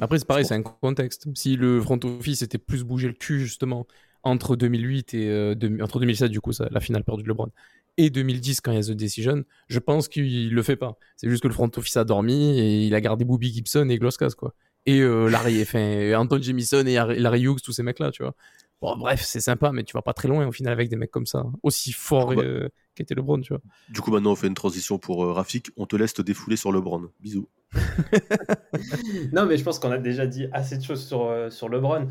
[0.01, 1.27] Après, c'est pareil, c'est un contexte.
[1.35, 3.87] Si le front office était plus bougé le cul, justement,
[4.23, 7.51] entre 2008 et euh, deux- entre 2007, du coup, ça, la finale perdue de LeBron,
[7.97, 10.99] et 2010, quand il y a The Decision, je pense qu'il le fait pas.
[11.17, 13.99] C'est juste que le front office a dormi et il a gardé Bobby Gibson et
[13.99, 14.55] Gloskas, quoi.
[14.87, 18.35] Et euh, Larry, enfin, Anton Jamison et Larry Hughes, tous ces mecs-là, tu vois.
[18.83, 21.11] Bon, bref, c'est sympa, mais tu vas pas très loin au final avec des mecs
[21.13, 22.43] comme ça, aussi forts Ah bah.
[22.43, 23.63] euh, qu'était LeBron, tu vois.
[23.89, 25.71] Du coup, maintenant on fait une transition pour euh, Rafik.
[25.77, 27.09] On te laisse te défouler sur LeBron.
[27.21, 27.49] Bisous.
[29.33, 32.09] Non, mais je pense qu'on a déjà dit assez de choses sur, euh, sur LeBron.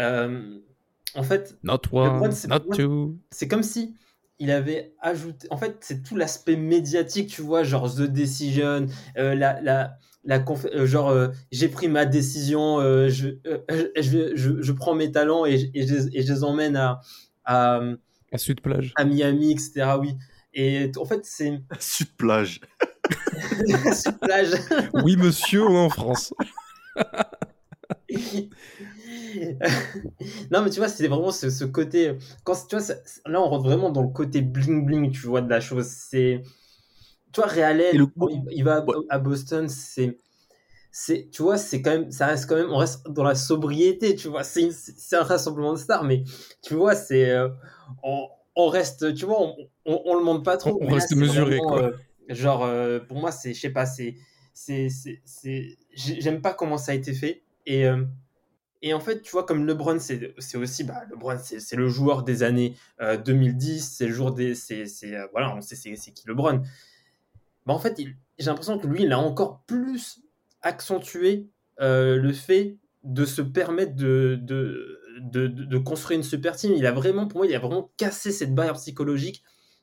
[0.00, 0.58] Euh,
[1.14, 3.18] en fait, Not LeBron, one, c'est- not two.
[3.30, 3.94] c'est comme si
[4.38, 5.46] il avait ajouté.
[5.50, 8.86] En fait, c'est tout l'aspect médiatique, tu vois, genre The Decision,
[9.18, 13.88] euh, la, la, la conf- euh, genre euh, j'ai pris ma décision, euh, je, euh,
[14.00, 17.00] je, je, prends mes talents et, je- et, je, et je les emmène à,
[17.44, 17.80] à,
[18.32, 18.92] À Sud Plage.
[18.96, 19.96] à Miami, etc.
[20.00, 20.16] Oui.
[20.54, 22.60] Et en fait, c'est Sud plage.
[23.92, 24.50] sur plage.
[24.94, 26.32] Oui, monsieur, on est en France.
[30.50, 32.96] non mais tu vois c'est vraiment ce, ce côté quand tu vois ça-
[33.26, 36.42] là on rentre vraiment dans le côté bling bling tu vois de la chose c'est
[37.32, 37.50] tu vois
[37.92, 38.96] Et le- bon, il, il va à, Ouais.
[39.08, 40.18] à Boston c'est
[40.90, 44.14] c'est tu vois c'est quand même ça reste quand même on reste dans la sobriété
[44.14, 46.24] tu vois c'est une- c'est un rassemblement de stars mais
[46.62, 47.48] tu vois c'est euh,
[48.02, 50.92] on, on reste tu vois on, on, on le montre pas trop On- on mais
[50.92, 51.82] là, reste mesuré, vraiment, quoi.
[51.84, 51.92] euh,
[52.28, 54.16] genre euh, pour moi c'est je sais pas c'est
[54.54, 58.04] c'est c'est c'est- j'ai- j'aime pas comment ça a été fait et euh,
[58.82, 62.42] et en fait, tu vois, comme LeBron, c'est aussi, bah, LeBron, c'est le joueur des
[62.42, 66.62] années euh, 2010, c'est le jour des, c'est, euh, voilà, on sait c'est qui LeBron.
[67.66, 70.20] Bah, en fait, j'ai l'impression que lui, il a encore plus
[70.62, 71.48] accentué
[71.80, 76.72] euh, le fait de se permettre de, de, de- de construire une super team.
[76.76, 79.42] Il a vraiment, pour moi, il a vraiment cassé cette barrière psychologique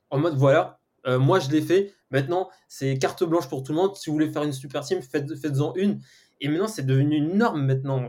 [0.09, 3.77] en mode, voilà, euh, moi je l'ai fait, maintenant c'est carte blanche pour tout le
[3.77, 3.95] monde.
[3.95, 5.99] Si vous voulez faire une super team, faites, faites-en une.
[6.41, 8.05] Et maintenant, c'est devenu une norme maintenant.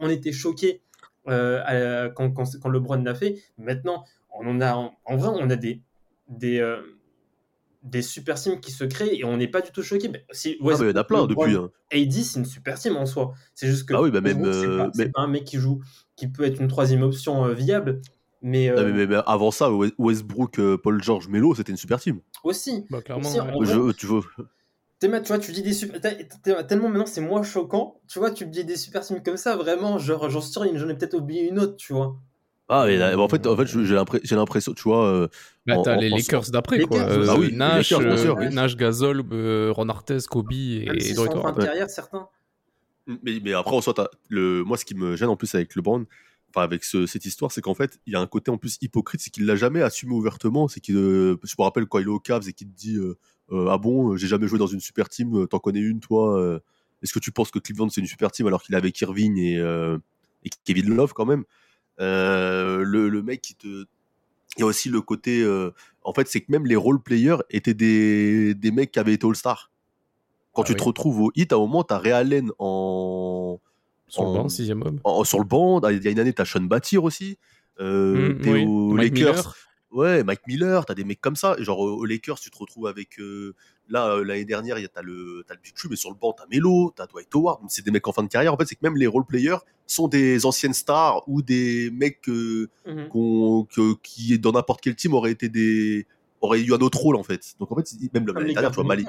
[0.00, 0.80] On était choqués
[1.28, 3.42] euh, à- quand, quand, quand LeBron l'a fait.
[3.58, 5.82] Maintenant, on en a, en, en vrai, on a des,
[6.28, 6.80] des, euh,
[7.82, 10.08] des super teams qui se créent et on n'est pas du tout choqués.
[10.08, 11.56] Mais si, Ah, mais il y en a plein LeBron, depuis.
[11.56, 11.70] hein.
[11.92, 13.34] AD, c'est une super team en soi.
[13.54, 15.58] C'est juste que Ah oui, bah même, c'est pas, c'est mais- pas un mec qui
[15.58, 15.80] joue,
[16.16, 18.00] qui peut être une troisième option viable.
[18.46, 21.78] Mais, euh, mais, mais- mais avant ça, Wes- Westbrook, euh, Paul George, Melo, c'était une
[21.78, 22.20] super team.
[22.44, 23.26] aussi, Bah, clairement.
[23.26, 23.86] Aussi, ouais.
[23.88, 24.06] Je, tu
[25.08, 25.98] ma- tu vois, tu dis des super.
[26.00, 28.00] t'as- t'es- Tellement maintenant c'est moins choquant.
[28.06, 30.62] Tu vois, tu me dis des super teams comme ça, vraiment, genre, j'en suis sûr,
[30.76, 32.16] j'en ai peut-être oublié une autre, tu vois.
[32.68, 33.94] Ah, mais là, en fait, en fait j'ai
[34.36, 35.06] l'impression, tu vois.
[35.06, 35.28] euh,
[35.66, 36.98] Bah, en- t'as les Lakers d'après, Les quoi.
[37.00, 38.36] Lakers, Euh, ah oui, Nash, Lakers, bien euh, sûr.
[38.52, 41.64] Nash, Gasol, euh, Ron Artest, Kobe et, Même et Dwight sont en fin de Ouais.
[41.66, 42.28] carrière, certains.
[43.06, 43.94] Mais, mais après, en soi,
[44.28, 46.04] le, moi, ce qui me gêne en plus avec LeBron,
[46.54, 48.78] enfin, avec ce- cette histoire, c'est qu'en fait, il y a un côté en plus
[48.80, 50.68] hypocrite, c'est qu'il l'a jamais assumé ouvertement.
[50.68, 52.96] C'est qu'il, euh, je me rappelle quand il est au Cavs et qu'il te dit
[52.96, 53.16] euh,
[53.52, 56.60] euh, ah bon, euh, j'ai jamais joué dans une super team, t'en connais une toi
[57.02, 59.36] Est-ce que tu penses que Cleveland c'est une super team alors qu'il est avec Irving
[59.38, 61.44] et, et Kevin Love quand même?
[61.98, 63.84] Le, le mec qui te,
[64.56, 65.44] il y a aussi le côté,
[66.02, 69.26] en fait, c'est que même les role players étaient des, des mecs qui avaient été
[69.26, 69.70] All-Star.
[70.52, 70.78] Quand Ah tu oui.
[70.78, 73.60] te retrouves au hit, à un moment, t'as Ray Allen en,
[74.08, 75.00] Sur le banc, sixième homme.
[75.04, 75.80] en- sur le banc.
[75.90, 77.38] Il y a une année, t'as Sean Batir aussi.
[77.80, 78.64] Euh, Mm, t'es oui.
[78.66, 79.34] aux Mike Lakers.
[79.34, 79.56] Miller.
[79.90, 81.56] Ouais, Mike Miller, t'as des mecs comme ça.
[81.60, 83.18] Genre aux Lakers, tu te retrouves avec.
[83.20, 83.54] euh,
[83.88, 86.92] là, euh, l'année dernière, t'as le, t'as le Big mais sur le banc, t'as Melo,
[86.96, 87.60] t'as Dwight Howard.
[87.68, 88.52] C'est des mecs en fin de carrière.
[88.52, 92.28] En fait, c'est que même les role players sont des anciennes stars ou des mecs
[92.28, 93.08] euh, Mhm.
[93.70, 96.06] que- qui, dans n'importe quel team, auraient été des
[96.40, 97.54] auraient eu un autre rôle en fait.
[97.60, 99.04] Donc en fait, même l'année dernière, tu vois, Gordon Mali.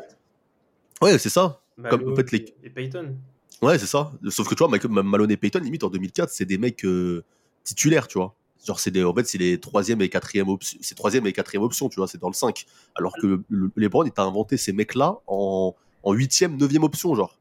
[1.02, 1.62] Ouais, c'est ça.
[1.78, 3.16] Malo comme, en fait, les- et Peyton.
[3.62, 4.12] Ouais, c'est ça.
[4.30, 7.24] Sauf que tu vois, Michael- Malone et Payton, limite en 2004, c'est des mecs euh,
[7.64, 8.36] titulaires, tu vois.
[8.66, 11.64] Genre, c'est des, en fait, c'est les troisième et quatrième options, c'est troisième et quatrième
[11.64, 12.66] option, tu vois, c'est dans le 5.
[12.96, 17.38] Alors que le, LeBron, il t'a inventé ces mecs-là en, en huitième, neuvième option, genre.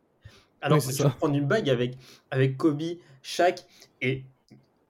[0.61, 1.05] Alors, Oui, c'est tu ça.
[1.05, 1.97] vas prendre une bague avec,
[2.31, 2.83] avec Kobe,
[3.23, 3.65] Shaq
[4.03, 4.25] et,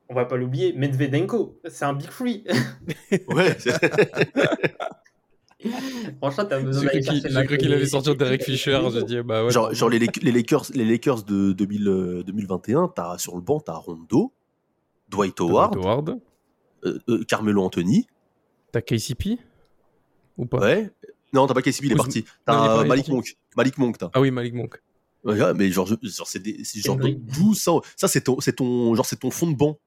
[0.08, 1.58] on va pas l'oublier, Medvedenko.
[1.68, 2.44] C'est un big free.
[3.28, 3.72] Ouais, c'est-
[6.20, 8.80] Franchement, t'as besoin d'aller qu'il chercher j'ai cru qu'il Mac- avait sorti Derek Fisher.
[8.92, 9.50] J'ai dit, bah ouais.
[9.50, 13.60] genre, genre les, les Lakers, les Lakers de 2000, euh, 2021, t'as sur le banc,
[13.60, 14.32] t'as Rondo,
[15.08, 16.18] Dwight Howard, Howard.
[16.84, 18.06] euh, euh, Carmelo Anthony,
[18.72, 19.38] T'as KCP
[20.36, 20.58] Ou pas?
[20.60, 20.90] Ouais.
[21.32, 22.24] Non, t'as pas KCP, il est parti.
[22.44, 23.08] T'as Malik.
[23.08, 23.36] Monk.
[23.56, 24.10] Malik Monk, t'as.
[24.14, 24.80] Ah oui, Malik Monk.
[25.24, 27.24] Ouais, mais genre, genre c'est des, c'est genre Kendrick.
[27.24, 29.78] d'où ça, ça c'est ton, c'est ton, genre c'est ton fond de banc.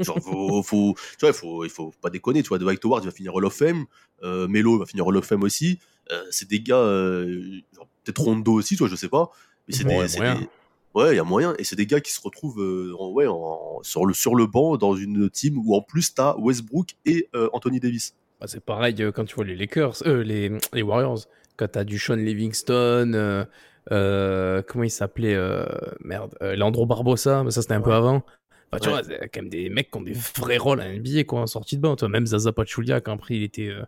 [0.00, 3.04] Genre faut, faut, tu vois, il faut, il faut pas déconner, tu vois, Dwight Howard
[3.04, 3.84] il va finir Hall of Fame,
[4.22, 5.78] euh, Melo va finir Hall of Fame aussi,
[6.10, 7.60] euh, c'est des gars, euh,
[8.04, 9.30] peut-être Rondo aussi, tu vois, je sais pas,
[9.68, 10.48] mais c'est Ouais, des,
[10.94, 12.60] ouais, il y a moyen, et c'est des gars qui se retrouvent,
[12.98, 16.36] en- ouais, en- sur le, sur le banc dans une team où en plus t'as
[16.36, 18.14] Westbrook et Anthony Davis.
[18.40, 21.20] Bah, c'est pareil quand tu vois les Lakers, les, les Warriors.
[21.56, 23.46] Quand t'as du Sean Livingston,
[23.90, 25.66] euh, comment il s'appelait euh,
[26.00, 28.24] Merde, euh, Leandro Barbosa, mais ça c'était un peu avant.
[28.72, 28.94] Enfin, tu Ouais.
[28.94, 31.46] vois, c'est quand même des mecs qui ont des vrais rôles à NBA, quoi, en
[31.46, 31.94] sortie de banc.
[31.96, 33.82] Toi, même Zaza Pachulia, quand après il était, euh,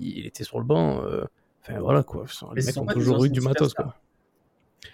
[0.00, 1.02] il était sur le banc.
[1.04, 1.24] euh,
[1.64, 2.24] Enfin, voilà, quoi.
[2.24, 3.94] Mais Les ce mecs sont ont toujours eu du matos, quoi.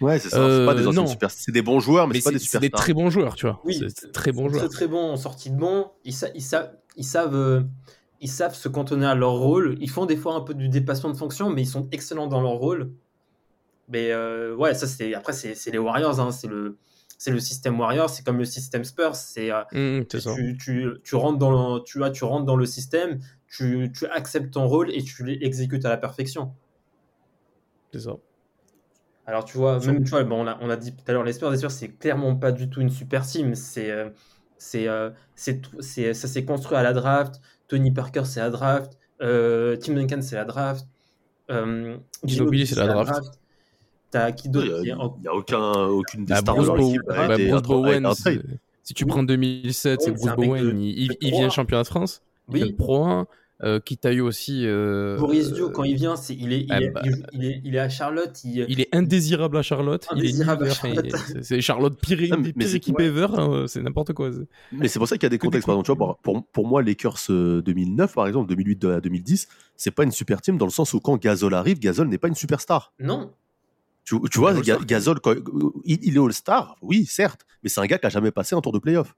[0.01, 2.19] Ouais, c'est ça, c'est pas des Euh, anciens super, c'est des bons joueurs, mais, Mais
[2.21, 3.59] c'est pas des c'est des très bons joueurs, tu vois.
[3.65, 4.69] Oui, C'est- très bons joueurs.
[4.69, 5.93] très bons en sortie de banc.
[6.05, 7.61] Ils, sa- ils, sa- ils savent, euh,
[8.21, 9.77] ils savent se cantonner à leur rôle.
[9.81, 12.41] Ils font des fois un peu du dépassement de fonction, mais ils sont excellents dans
[12.41, 12.91] leur rôle.
[13.87, 16.77] Mais euh, ouais, ça c'est après c'est c'est les Warriors, hein, c'est le
[17.19, 19.15] c'est le système Warriors, c'est comme le système Spurs.
[19.15, 20.33] C'est euh, Hum, ça.
[20.35, 24.07] tu, tu, tu rentres dans le, tu vois, tu rentres dans le système, tu, tu
[24.07, 26.55] acceptes ton rôle et tu l'exécutes à la perfection.
[27.93, 28.15] C'est ça.
[29.25, 31.23] Alors tu vois, même tu vois, bon, on, a, on a dit tout à l'heure,
[31.23, 33.53] les Spurs, les Spurs, c'est clairement pas du tout une super team.
[33.55, 34.09] C'est, euh,
[34.57, 37.41] c'est, euh, c'est, ça s'est construit à la draft.
[37.67, 38.97] Tony Parker, c'est la draft.
[39.21, 40.87] Euh, Tim Duncan, c'est la draft.
[42.23, 43.39] Ginobili, c'est la draft.
[44.11, 44.91] T'as qui Il d'autre il y
[45.27, 48.43] a aucun, aucune des Bah, stars Bruce, de bah, Bruce Bowen, trade.
[48.83, 51.49] si tu prends 2007, c'est Bruce Bowen, de- il, il- de il vient un.
[51.49, 52.59] champion de France, il Oui.
[52.61, 53.27] vient de Pro 1,
[53.61, 54.65] euh, qui t'a eu aussi...
[54.65, 57.01] euh, Boris Dio, euh, quand il vient, il, est, il, ah est, bah.
[57.03, 58.31] il, il est, il est à Charlotte.
[58.45, 60.07] Il, Il est indésirable à Charlotte.
[60.09, 61.15] Indésirable il est à il Charlotte.
[61.43, 63.05] c'est- Charlotte pire, mais- pire mais c'est- équipe ouais.
[63.07, 64.31] ever, hein, c'est n'importe quoi.
[64.71, 65.67] Mais c'est pour ça qu'il y a des contextes.
[65.67, 69.01] Par exemple, tu vois, pour, pour, pour moi, Lakers euh, 2009, par exemple, 2008 à
[69.01, 72.17] 2010, c'est pas une super team dans le sens où quand Gasol arrive, Gasol n'est
[72.17, 72.93] pas une superstar.
[72.99, 73.29] non,
[74.09, 75.35] Tu, tu vois, Ga- All-Star, Gasol, quand-
[75.85, 78.61] il, il est All-Star, oui, certes, mais c'est un gars qui a jamais passé un
[78.61, 79.15] tour de playoff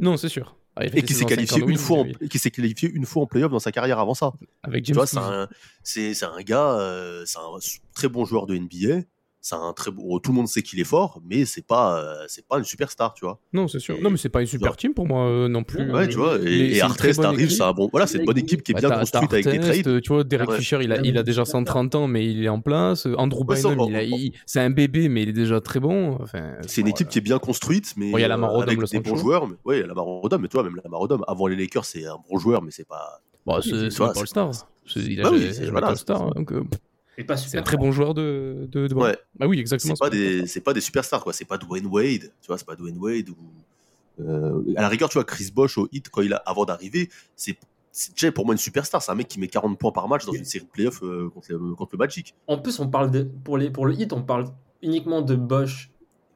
[0.00, 0.56] Non, c'est sûr.
[0.76, 2.28] Ah, et qui s'est qualifié 50 une fois, en, lui.
[2.28, 4.32] qui s'est qualifié une fois en playoff dans sa carrière avant ça.
[4.62, 5.48] Avec Tu James vois, c'est un,
[5.82, 7.58] c'est, c'est un gars, euh, c'est un
[7.92, 9.02] très bon joueur de NBA.
[9.42, 10.18] C'est un très bon.
[10.18, 13.14] Tout le monde sait qu'il est fort, mais c'est pas, euh, c'est pas une superstar,
[13.14, 13.40] tu vois.
[13.54, 13.96] Non, c'est sûr.
[13.96, 15.90] Et- Non, mais c'est pas une super team pour moi euh, non plus.
[15.90, 16.36] Ouais, tu vois.
[16.44, 17.88] Et, et Artest arrive, c'est un bon.
[17.90, 19.86] Voilà, c'est une bonne équipe qui est Bah, bien construite avec des trades.
[19.88, 20.56] euh, Tu vois, Derek Ouais.
[20.58, 23.06] Fisher, il a, il a déjà 130 ans, mais il est en place.
[23.06, 25.80] Euh, Andrew Ouais, ça, Bynum, il a- c'est un bébé, mais il est déjà très
[25.80, 26.18] bon.
[26.20, 28.58] Enfin, C'est une équipe qui est bien construite, mais Bon, il y a Lamar euh,
[28.58, 29.48] Odom, avec le des bons joueurs.
[29.48, 31.86] Mais, ouais, il y a Lamar Odom, mais toi, même Lamar Odom, avant les Lakers,
[31.86, 33.22] c'est un bon joueur, mais c'est pas.
[33.46, 34.50] Bon, Oui, c'est tu pas All-Star.
[34.86, 35.80] C'est- Il a Bah oui, jamais-
[37.20, 37.60] c'est- euh, pas super.
[37.60, 38.92] un très bon joueur de, de.
[38.94, 39.16] Ouais.
[39.38, 39.94] Bah oui, exactement.
[39.94, 41.32] C'est pas des, c'est pas des superstars quoi.
[41.32, 43.36] C'est pas Dwayne Wade, tu vois, c'est pas Dwayne Wade ou
[44.22, 47.08] euh, à la rigueur, tu vois, Chris Bosh au hit quand il a avant d'arriver,
[47.36, 47.56] c'est
[47.92, 49.02] c'est déjà pour moi une superstar.
[49.02, 51.28] C'est un mec qui met 40 points par match dans une série de playoffs euh,
[51.30, 52.34] contre, le, contre le Magic.
[52.46, 54.44] En plus, on parle de, pour, les, pour le hit, on parle
[54.82, 55.90] uniquement de Bosch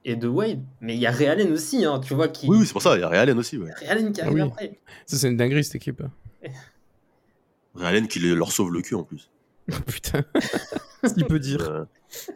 [0.04, 2.48] et de Wade, mais il y a Ray Allen aussi, hein, tu vois, qui.
[2.48, 2.96] Oui, oui, c'est pour ça.
[2.96, 3.56] Il y a Ray Allen aussi.
[3.56, 3.70] Ouais.
[3.72, 4.40] Ray Allen qui Ah arrive oui.
[4.42, 4.78] après.
[5.06, 6.02] Ça, c'est une dinguerie, cette équipe.
[7.74, 9.30] Ray Allen qui le- leur sauve le cul en plus.
[9.86, 10.22] Putain.
[11.04, 11.68] Ce qu'il peut dire.
[11.70, 11.84] Euh,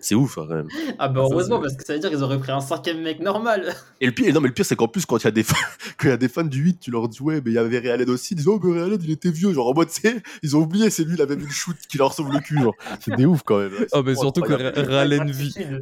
[0.01, 0.69] C'est ouf, hein, quand même.
[0.99, 3.21] Ah bah heureusement, c'est- parce que ça veut dire qu'ils auraient pris un cinquième mec
[3.21, 3.75] normal.
[4.01, 5.43] Et le pire, non, mais le pire, c'est qu'en plus, quand il y a des
[5.45, 5.55] fans,
[5.99, 7.59] quand il y a des fans du 8, tu leur dis, ouais, mais il y
[7.59, 10.21] avait Realed aussi, ils disent, oh, mais Realed, il était vieux, genre, en mode, sais,
[10.43, 12.61] ils ont oublié, c'est lui, il avait mis une shoot qui leur sauve le cul,
[12.61, 12.75] genre.
[13.01, 13.73] C'est des ouf, quand même.
[13.73, 15.33] Ouais, Oh, mais c'est surtout que Ralen,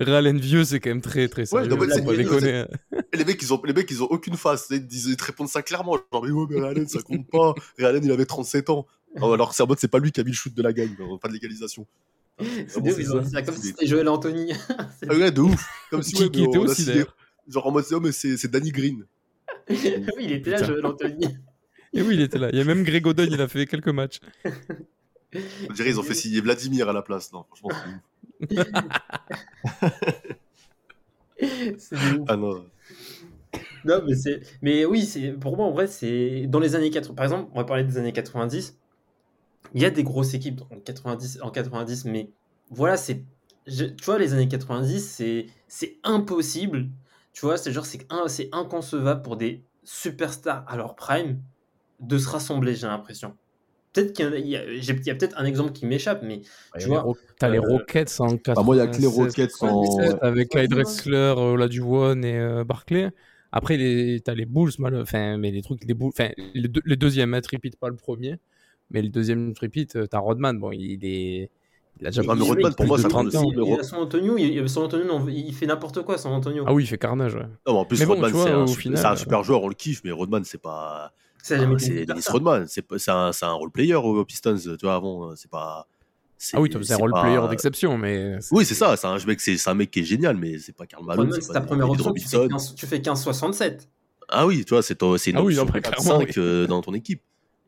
[0.01, 1.69] Ralen vieux, c'est quand même très très sérieux.
[1.69, 2.67] non, mais c'est- on les c'est- connaît.
[3.13, 5.63] Et les mecs, ils ont, les mecs, ils ont aucune face, ils te répondent ça
[5.63, 7.55] clairement, genre, mais ouais, mais Realed, ça compte pas.
[7.79, 8.87] Realed, il avait 37 ans.
[9.17, 10.63] Alors, alors que c'est en mode, c'est pas lui qui a mis le shoot de
[10.63, 11.87] la gang, genre, pas de légalisation.
[12.39, 14.53] C'est Vraiment, ils ont dit ça comme si c'était Joel Anthony.
[15.09, 15.67] Ah ouais, de ouf.
[15.91, 16.91] Comme si, Qui- ouais, qui mais était aussi.
[17.49, 19.07] Genre, en mode, c'est, oh, mais c'est, c'est Danny Green.
[19.71, 19.79] oui,
[20.21, 20.63] il était là.
[20.63, 21.29] Joel Anthony.
[21.95, 22.51] Et oui, il était là.
[22.53, 24.21] Il y a même Greg Oden, il a fait quelques matchs.
[25.69, 28.67] On dirait, ils ont fait signer Vladimir à la place, non, franchement, c'est ouf.
[31.79, 32.27] C'est des ouf.
[32.29, 32.65] Ah non.
[33.85, 34.41] Non, mais c'est.
[34.63, 37.15] Mais oui, c'est pour moi en vrai, c'est dans les années 80.
[37.15, 38.77] Par exemple, on va parler des années 90.
[39.75, 42.31] Il y a des grosses équipes en 90, en 90 mais
[42.71, 43.25] voilà, c'est.
[43.67, 46.89] Tu vois, les années 90, c'est c'est impossible.
[47.33, 51.43] Tu vois, c'est genre, c'est inconcevable pour des superstars à leur prime
[52.01, 53.37] de se rassembler, j'ai l'impression.
[53.93, 56.43] Peut-être qu'il y a, peut-être un exemple qui m'échappe, mais
[56.79, 57.07] tu vois.
[57.39, 58.55] T'as les euh, Rockets en 97.
[58.55, 60.71] Bah, moi, il y a que les Rockets en- 97, Avec Clyde.
[60.71, 63.11] Drexler, Olajuwon et euh, Barclay.
[63.53, 64.21] Après, les...
[64.21, 65.01] t'as les Bulls, mal...
[65.01, 67.41] enfin, mais les trucs, les Bulls, enfin, les, deux- les deuxièmes, hein,
[67.81, 68.37] pas le premier,
[68.91, 71.51] mais le deuxième repeat, euh, t'as Rodman, bon, il est.
[71.99, 73.47] Il a déjà mais Rodman, pour moi, de ça 30 compte ans.
[73.47, 73.73] aussi.
[73.79, 76.65] Il, San Antonio, il, San Antonio, non, il fait n'importe quoi, San Antonio.
[76.67, 77.47] Ah oui, il fait carnage, ouais.
[77.67, 79.63] Non, mais en plus, Mais bon, Rodman, tu vois, c'est un, final, euh, super joueur,
[79.63, 81.11] on le kiffe, mais Rodman, c'est pas.
[81.11, 82.05] Ah, c'est.
[82.05, 85.87] Dennis Rodman, c'est un, c'est un role player aux Pistons, tu vois, avant, c'est pas.
[86.53, 88.37] Ah oui, c'est un role pas- player d'exception, mais.
[88.51, 90.87] Oui, c'est ça, c'est un, mec, c'est un mec qui est génial, mais c'est pas
[90.87, 91.27] Karl Malone.
[91.29, 92.57] Rodman, c'est ta première option, tu fais Robinson.
[92.57, 93.89] 15 tu fais 15-67.
[94.29, 96.33] Ah oui, tu vois, c'est une Ah oui, option après, 4-5 clairement, oui.
[96.37, 97.23] euh, dans ton équipe.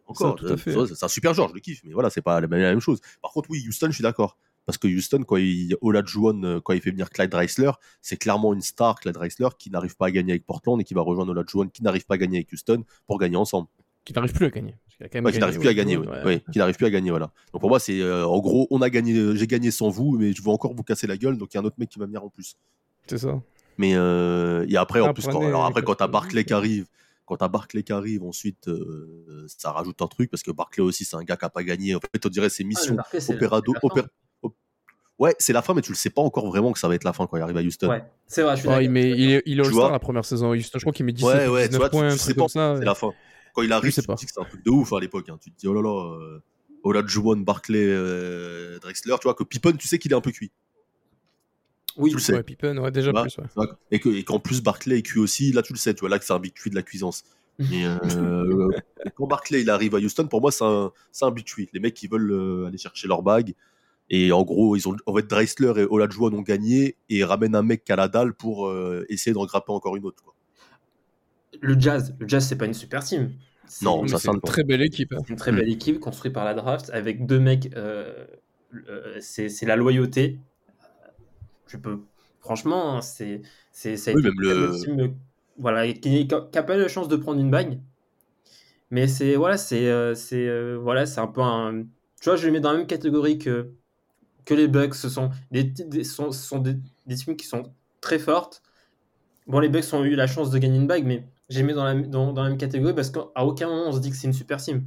[0.08, 0.70] Encore, tout à euh, fait.
[0.70, 2.60] tu vois, c'est un super joueur, je le kiffe, mais voilà, c'est pas la même,
[2.60, 2.98] la même chose.
[3.20, 4.38] Par contre, oui, Houston, je suis d'accord.
[4.64, 8.52] Parce que Houston, quand il, Olajuwon, euh, quand il fait venir Clyde Dreisler, c'est clairement
[8.52, 11.32] une star, Clyde Dreisler, qui n'arrive pas à gagner avec Portland et qui va rejoindre
[11.32, 13.68] Olajuwon, qui n'arrive pas à gagner avec Houston pour gagner ensemble.
[14.04, 14.74] Qui n'arrive plus à gagner.
[14.98, 16.06] Parce Ouais, qui n'arrive plus à gagner, oui.
[16.24, 16.42] Ouais.
[16.52, 17.30] Qui n'arrive plus à gagner, voilà.
[17.52, 20.32] Donc pour moi, c'est euh, en gros, on a gagné, j'ai gagné sans vous, mais
[20.32, 21.98] je veux encore vous casser la gueule, donc il y a un autre mec qui
[21.98, 22.56] va venir en plus.
[23.06, 23.40] C'est ça.
[23.78, 26.86] Mais euh, et après, en plus, quand, alors après, quand t'as Barclay qui arrive,
[27.28, 31.04] quand t'as Barclay qui arrive, ensuite, euh, ça rajoute un truc parce que Barclay aussi,
[31.04, 31.94] c'est un gars qui a pas gagné.
[31.94, 33.72] En fait, on dirait ses Ah, missions Barclay, opérado,
[35.18, 37.02] Ouais, c'est la fin, mais tu le sais pas encore vraiment que ça va être
[37.02, 37.88] la fin quand il arrive à Houston.
[37.88, 38.92] Ouais, c'est vrai, je suis Ouais, d'accord.
[38.92, 40.54] mais il est, il est All-Star la première saison.
[40.54, 42.46] Je crois qu'il met 17 Ouais, ou ouais, tu 19 vois, points, tu sais pas,
[42.48, 42.74] ça.
[42.74, 42.84] C'est ouais.
[42.84, 43.10] la fin.
[43.52, 44.14] Quand il arrive, sais tu pas.
[44.14, 45.28] te dis que c'est un truc de ouf à l'époque.
[45.28, 45.36] hein.
[45.42, 46.40] Tu te dis, oh là là, euh,
[46.84, 50.52] Olajuwon, Barclay, euh, Drexler, tu vois, que Pippen, tu sais qu'il est un peu cuit.
[51.98, 52.34] Oui, tu le sais.
[52.34, 53.36] Ouais, Pippen, ouais, déjà Tu vois, plus.
[53.38, 53.44] Ouais.
[53.48, 55.92] tu vois, et que- et qu'en plus Barclay est cuit aussi, là tu le sais,
[55.94, 57.24] tu vois, là que c'est un big cuit de la cuisance.
[57.58, 58.68] Mais euh,
[59.16, 61.68] quand Barclay il arrive à Houston, pour moi c'est un, un big cuit.
[61.72, 63.54] Les mecs qui veulent euh, aller chercher leur bague.
[64.10, 67.62] Et en gros, ils ont, en fait, Dreisler et Olajuwon ont gagné et ramènent un
[67.62, 70.22] mec a la dalle pour euh, essayer de grapper encore une autre.
[70.22, 70.34] Quoi.
[71.60, 73.32] Le Jazz, le Jazz, c'est pas une super team.
[73.82, 75.12] Non, ça, c'est une ne très belle équipe.
[75.12, 75.20] hein.
[75.28, 77.70] une très belle équipe construite par la draft avec deux mecs.
[77.76, 78.24] euh,
[78.88, 80.38] euh, c'est la loyauté.
[81.68, 82.08] Je peux,
[82.40, 85.16] franchement, c'est c'est ça a Oui, été même le- team,
[85.56, 87.80] voilà qui n'a pas eu la chance de prendre une bague.
[88.90, 91.84] Mais c'est voilà, c'est euh, c'est euh, voilà, c'est un peu un.
[92.20, 93.74] Tu vois, je les mets dans la même catégorie que
[94.46, 94.94] que les Bucks.
[94.96, 96.76] Ce sont des, des- sont, ce sont des,
[97.06, 98.62] des teams qui sont très fortes.
[99.48, 101.84] Bon, les Bucks ont eu la chance de gagner une bague, mais j'ai mis dans
[101.84, 104.28] la, dans, dans la même catégorie parce qu'à aucun moment on se dit que c'est
[104.28, 104.86] une super team.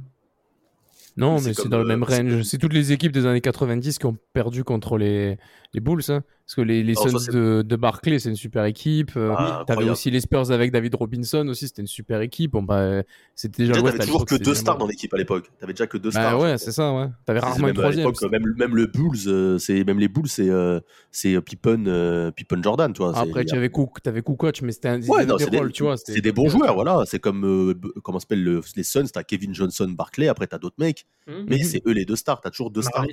[1.16, 2.42] Non, C'est mais c'est dans le euh, même c'est range.
[2.42, 5.36] C'est toutes les équipes des années 90 qui ont perdu contre les,
[5.74, 6.02] les Bulls.
[6.08, 6.22] hein.
[6.52, 9.12] Parce que les, les Alors, ça, Suns de, de Barclay, c'est une super équipe.
[9.16, 12.50] Euh, Ah, T'avais aussi les Spurs avec David Robinson aussi, c'était une super équipe.
[12.52, 13.00] Bon, bah,
[13.34, 15.50] c'était déjà t'avais toujours que deux stars dans l'équipe à l'époque.
[15.58, 16.38] T'avais déjà que deux stars.
[16.38, 17.06] Bah ouais, c'est ça, ouais.
[17.24, 18.12] T'avais rarement une troisième.
[18.30, 20.78] même, même le Bulls, euh, c'est même les Bulls, c'est euh,
[21.10, 23.18] c'est Pippen, euh, Pippen Jordan, tu vois.
[23.18, 25.84] Après, tu avais Cook, t'avais Kukoc, mais c'était un Ouais, non, des des, rôles, tu
[25.84, 25.96] vois.
[25.96, 26.98] c'est des bons joueurs, voilà.
[27.06, 27.72] C'est comme euh,
[28.04, 31.62] comment s'appelle le- les Suns, t'as Kevin Johnson, Barclay, après t'as d'autres mecs, Hmm mais
[31.62, 32.42] c'est eux les deux stars.
[32.42, 33.06] T'as toujours deux stars.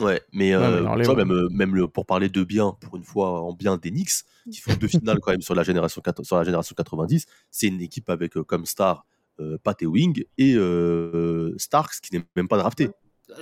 [0.00, 2.28] Ouais, mais, Ouais, euh, mais alors, les- tu vois, même, euh, même le, pour parler
[2.28, 5.40] de bien, pour une fois en bien des Knicks, qui font deux finales quand même
[5.42, 9.06] sur la génération, sur la génération 90, c'est une équipe avec euh, comme star
[9.40, 12.90] euh, Pat Ewing et euh, Starks qui n'est même pas drafté.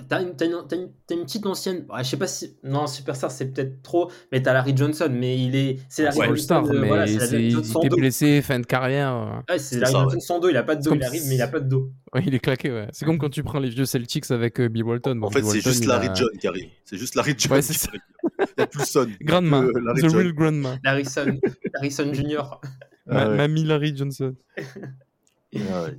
[0.09, 1.85] T'as une, t'as une- t'as une- t'as une petite ancienne.
[1.93, 2.57] ouais, je sais pas si.
[2.65, 4.11] Non, Superstar, c'est peut-être trop.
[4.31, 5.09] Mais t'as Larry Johnson.
[5.11, 5.79] Mais il est.
[5.89, 6.55] C'est Larry Ouais, Johnson.
[6.57, 9.43] All-Star, euh, mais voilà, Larry il était blessé, fin de carrière.
[9.49, 10.49] Ouais, c'est C'est Larry ça, Johnson sans dos.
[10.49, 10.91] Il a pas de dos.
[10.91, 11.91] comme Il arrive, si- mais il a pas de dos.
[12.15, 12.89] Ouais, il est claqué, ouais.
[12.93, 15.17] C'est comme quand tu prends les vieux Celtics avec euh, Bill Walton.
[15.17, 16.69] Bon, en fait, c'est juste Larry a- John qui arrive.
[16.85, 17.89] C'est juste Larry John Ouais, qui c'est ça.
[17.89, 18.01] arrive.
[18.41, 19.07] Il n'y a plus Son.
[19.23, 20.17] Grandma, Que Larry The John.
[20.17, 20.79] Real Grandma.
[20.85, 21.39] Larryson,
[21.75, 22.61] Larryson Junior.
[23.09, 23.37] Ah Ma- ouais.
[23.37, 24.35] Mamie Larry Johnson.
[24.59, 25.99] Ah ouais.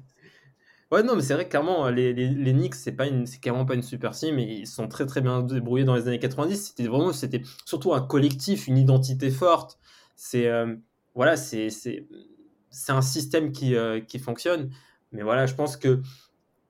[0.93, 3.07] Ouais, non, mais c'est vrai clairement, les, les, les Knicks, c'est pas
[3.41, 6.19] clairement pas une super team et ils sont très très bien débrouillés dans les années
[6.19, 6.55] 90.
[6.55, 9.79] C'était vraiment, c'était surtout un collectif, une identité forte.
[10.15, 10.75] C'est, euh,
[11.15, 14.69] voilà, un système qui, euh, qui fonctionne.
[15.11, 15.99] Mais voilà, je pense que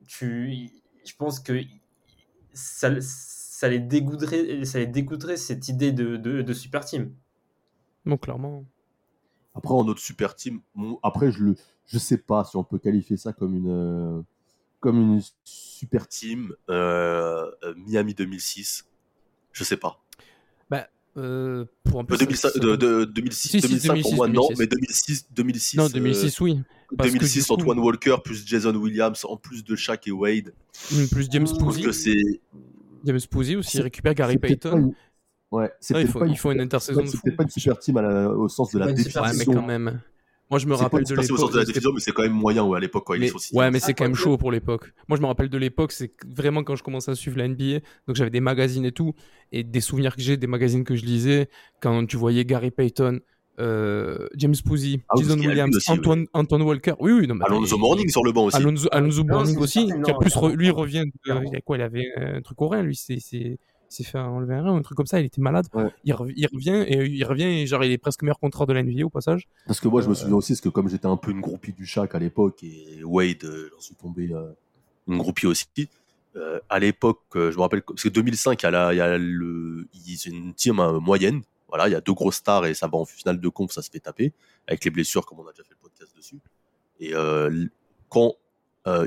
[0.08, 0.70] tu,
[1.04, 1.60] je pense que
[2.54, 7.12] ça, ça les dégoûterait, ça les dégoûterait cette idée de, de, de super team.
[8.06, 8.64] Non, clairement.
[9.54, 11.54] Après, en autre super team, bon, après, je le,
[11.86, 14.20] je sais pas si on peut qualifier ça comme une, euh,
[14.80, 18.84] comme une super team euh, euh, Miami 2006.
[19.52, 20.00] Je sais pas.
[20.68, 22.14] Bah, euh, pour un peu.
[22.14, 25.76] Euh, 2005, de, de- 2006, Si, si, 2005 pour moi, 2006, non, mais 2006, 2006.
[25.76, 26.60] Non, euh, 2006, oui.
[26.96, 30.12] Parce que 2006, du coup- Antoine Walker plus Jason Williams en plus de Shaq et
[30.12, 30.52] Wade.
[30.92, 32.40] Mm, Plus James Posey.
[33.04, 34.92] James Posey aussi récupère Gary Payton.
[35.54, 37.18] Ouais, c'est Ah, il faut- pas il faut une intersaison de fou.
[37.22, 39.52] peut-être pas une super team à la- au sens de la Ouais, mais définition.
[39.52, 40.00] quand même.
[40.50, 41.26] Moi, je me rappelle de l'époque.
[41.52, 43.80] de la c'était- définition, mais c'est quand même moyen ouais, à l'époque Mais, ouais, mais
[43.80, 44.92] c'est quand même chaud pour l'époque.
[45.08, 47.80] Moi, je me rappelle de l'époque, c'est vraiment quand je commençais à suivre la NBA,
[48.06, 49.14] donc j'avais des magazines et tout,
[49.52, 51.48] et des souvenirs que j'ai, des magazines que je lisais,
[51.80, 53.20] quand tu voyais Gary Payton,
[53.60, 56.94] euh, James Posey, Ah Jason a Williams, aussi, Antoine, Antoine Walker.
[56.98, 58.56] Oui, oui, non, mais Alonso Morning sur le banc aussi.
[58.56, 61.04] Alonso, Alonso c'est aussi, qui en non, plus, re- lui, revient.
[61.26, 63.58] De, il, a quoi, il avait un truc au rein, lui, c'est.
[63.90, 65.66] Il s'est fait enlever un rein, un truc comme ça, il était malade.
[65.74, 65.88] Ouais.
[66.04, 68.72] Il, rev- il revient, et il revient, et genre, il est presque meilleur contrat de
[68.72, 69.46] la NBA au passage.
[69.66, 71.40] Parce que moi, je me Euh, souviens aussi, parce que comme j'étais un peu une
[71.40, 74.50] groupie du Shaq à l'époque, et Wade, euh, j'en suis tombé euh,
[75.08, 75.66] une groupie aussi.
[76.36, 78.96] euh, à l'époque, euh, je me rappelle, parce que 2005, il y a, la, il
[78.96, 81.42] y a le, il- c'est une team euh, moyenne.
[81.68, 83.82] Voilà, il y a deux grosses stars et ça va en finale de conf, ça
[83.82, 84.32] se fait taper
[84.66, 86.38] avec les blessures, comme on a déjà fait le podcast dessus.
[87.00, 87.66] Et euh,
[88.08, 88.34] quand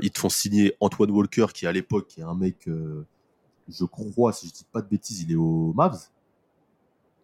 [0.02, 2.68] ils te font signer Antoine Walker, qui à l'époque est un mec,
[3.68, 5.98] je crois, si je dis pas de bêtises, il est au Mavs.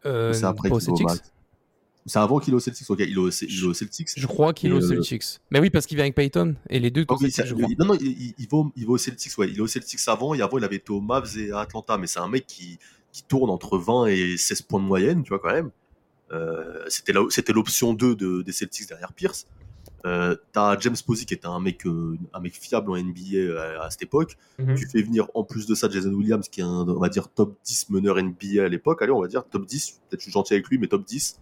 [0.07, 1.07] Euh, c'est après qu'il est au Celtics.
[1.07, 1.21] Mavs?
[2.07, 2.91] C'est avant qu'il est au Celtics.
[2.91, 4.09] Ok, il est au, il est au Celtics.
[4.15, 5.41] Je crois qu'il est au euh, Celtics.
[5.51, 7.55] Mais oui, parce qu'il vient avec Payton, et les deux au oui, Celtics, ça- je
[7.55, 7.67] crois.
[7.71, 9.49] il- non, non, il, va, au- il va au Celtics, ouais.
[9.51, 11.97] Il est au Celtics avant, et avant, il avait été au Mavs et à Atlanta.
[11.97, 12.79] Mais c'est un mec qui,
[13.11, 15.71] qui tourne entre 20 et 16 points de moyenne, tu vois, quand même.
[16.33, 19.47] Euh, c'était l'option 2 de, des Celtics derrière Pierce.
[20.07, 23.85] Euh, T'as James Posey qui était un mec, euh, un mec fiable en NBA à,
[23.87, 24.37] à cette époque.
[24.59, 24.75] Mhm.
[24.77, 27.29] Tu fais venir en plus de ça Jason Williams qui est un, on va dire,
[27.29, 29.01] top 10 meneur NBA à l'époque.
[29.03, 30.01] Allez, on va dire top 10.
[30.11, 31.39] Peut-être je suis gentil avec lui, mais top 10.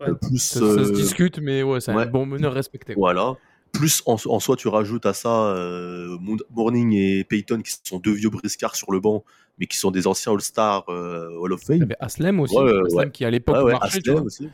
[0.00, 0.10] Ouais.
[0.10, 2.02] Euh, plus, Ça, ça se euh, discute, mais ouais, c'est ouais.
[2.02, 2.94] un bon meneur respecté.
[2.94, 3.12] quoi.
[3.12, 3.34] voilà.
[3.72, 7.98] Plus en, en soi, tu rajoutes à ça euh, Moon- Morning et Payton qui sont
[7.98, 9.24] deux vieux briscards sur le banc,
[9.58, 11.82] mais qui sont des anciens All-Stars euh, Hall of Il y Fame.
[11.84, 13.10] avait Aslem aussi, Ouais, ouais, Aslem ouais.
[13.10, 14.20] qui à l'époque Ouais, ouais, marchait, vois.
[14.20, 14.50] aussi.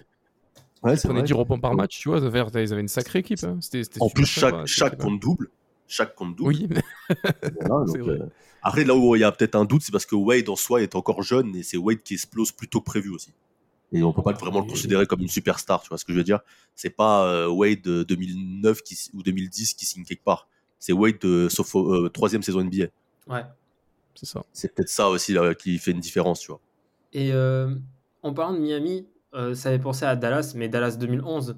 [0.83, 1.23] Ouais, Ils prenaient vrai.
[1.27, 2.19] 10 rebonds par match, tu vois.
[2.19, 3.43] Ils avaient une sacrée équipe.
[3.45, 3.59] hein.
[4.01, 5.49] En plus, chaque, compte double.
[5.87, 6.49] Chaque compte double.
[6.49, 6.69] Oui,
[7.61, 8.21] Voilà, c'est donc, vrai.
[8.21, 8.27] euh,
[8.63, 10.83] Après, là où il y a peut-être un doute, c'est parce que Wade en soi
[10.83, 13.33] est encore jeune et c'est Wade qui explose plus tôt que prévu aussi.
[13.91, 16.19] Et on peut pas vraiment le considérer comme une superstar, tu vois ce que je
[16.19, 16.41] veux dire
[16.75, 20.47] C'est pas euh, Wade de 2009 qui, ou 2010 qui signe quelque part.
[20.79, 22.89] C'est Wade de sauf euh, troisième saison NBA.
[23.29, 23.43] Ouais.
[24.15, 24.45] c'est ça.
[24.53, 26.61] C'est peut-être ça aussi là, qui fait une différence, tu vois.
[27.15, 27.75] Et euh,
[28.23, 31.57] en parlant de Miami, euh, ça avait pensé à Dallas, mais Dallas 2011.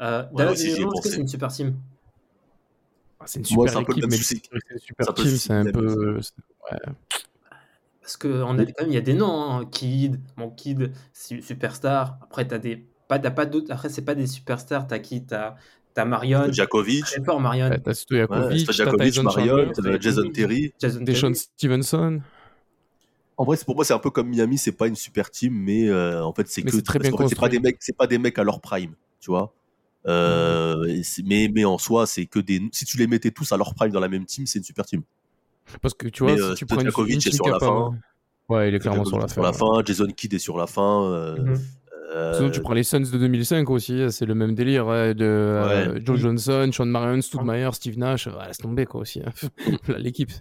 [0.00, 1.16] Euh, Dallas aussi, j'y ai 2011, est-ce que pensé.
[1.16, 1.76] c'est une super team?
[3.20, 5.14] Ah, c'est une Moi, super c'est un peu le équipe, même mais c'est une super
[5.14, 6.20] team, c'est un peu.
[8.00, 9.64] Parce que on a quand même, il y a des noms, hein.
[9.70, 12.18] Kid, mon Kid, su- superstar.
[12.22, 13.70] Après, t'as des, pas, t'as pas d'autres.
[13.70, 14.88] Après, c'est pas des superstars.
[14.88, 15.24] T'as qui?
[15.24, 15.54] T'as,
[15.94, 16.50] t'as Marion.
[16.50, 17.70] Djakovic, Très fort, Marion.
[17.70, 20.72] Ouais, T'as Stojakovic, ouais, Marion, euh, Jason Terry.
[20.80, 21.32] Jason Deshaun.
[21.34, 22.22] Stevenson.
[23.38, 25.88] En vrai, pour moi, c'est un peu comme Miami, c'est pas une super team, mais
[25.88, 28.06] euh, en fait, c'est que c'est très bien fait, c'est pas des mecs, c'est pas
[28.06, 29.52] des mecs à leur prime, tu vois.
[30.06, 30.76] Euh,
[31.24, 32.60] mais mais en soi, c'est que des.
[32.72, 34.84] Si tu les mettais tous à leur prime dans la même team, c'est une super
[34.84, 35.02] team.
[35.80, 37.94] Parce que tu vois, Mais, si euh, tu prends une, une est sur la fin.
[38.48, 39.40] Ouais, il est clairement sur la fin.
[39.42, 39.82] la fin.
[39.84, 41.04] Jason Kidd est sur la fin.
[41.12, 41.58] euh, Mhm.
[42.14, 44.86] euh, Sinon, tu prends les Suns de 2005 aussi, c'est le même délire.
[44.86, 46.00] de euh, Ouais.
[46.04, 48.26] Joe Johnson, Sean Marion, Stoudemire, Steve Nash.
[48.26, 49.20] Ouais, laisse tomber quoi aussi.
[49.24, 49.32] hein.
[49.98, 50.32] L'équipe.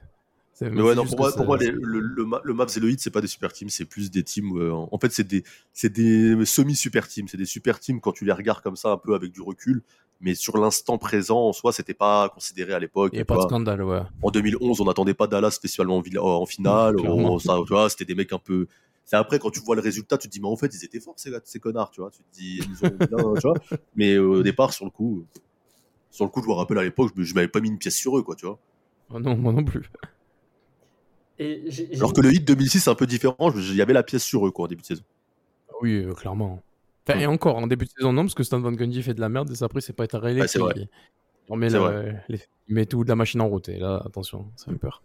[0.61, 2.99] Mais ouais, non, pour moi, pour moi les- le, le, le Mavs et le Heat,
[3.01, 4.57] c'est pas des super teams, c'est plus des teams.
[4.57, 5.43] euh, en fait, c'est des,
[5.83, 7.27] des semi-super teams.
[7.27, 9.81] C'est des super teams quand tu les regardes comme ça, un peu avec du recul.
[10.21, 13.11] Mais sur l'instant présent, en soi, c'était pas considéré à l'époque.
[13.13, 13.49] Il n'y a tu pas de vois.
[13.49, 14.01] scandale, ouais.
[14.21, 16.95] En 2011, on n'attendait pas Dallas spécialement en, finale.
[16.95, 17.33] Clairement.
[17.33, 18.67] On- ça, tu vois, c'était des mecs un peu.
[19.03, 20.99] C'est après quand tu vois le résultat, tu te dis mais en fait ils étaient
[21.01, 22.11] forts ces, ces connards, tu vois.
[22.11, 23.57] Tu te dis ils nous ont bien, tu vois.
[23.95, 25.25] Mais euh, au départ, sur le coup,
[26.11, 28.17] sur le coup, je me rappelle à l'époque, je m'avais pas mis une pièce sur
[28.17, 28.59] eux, quoi, tu vois.
[29.13, 29.89] Oh non, moi non plus.
[31.43, 31.63] Et
[31.95, 33.35] Alors que le hit 2006 c'est un peu différent.
[33.55, 35.03] Il y avait la pièce sur eux, quoi, en début de saison.
[35.81, 36.61] Oui, euh, clairement.
[37.07, 39.21] Enfin, Et encore, en début de saison, non, parce que Stan Van Gundy fait de
[39.21, 40.87] la merde, et ça, après, c'est pas être Ouais, c'est vrai.
[42.05, 43.69] le- les- il met tout de la machine en route.
[43.69, 45.01] Et là, attention, ça fait peur.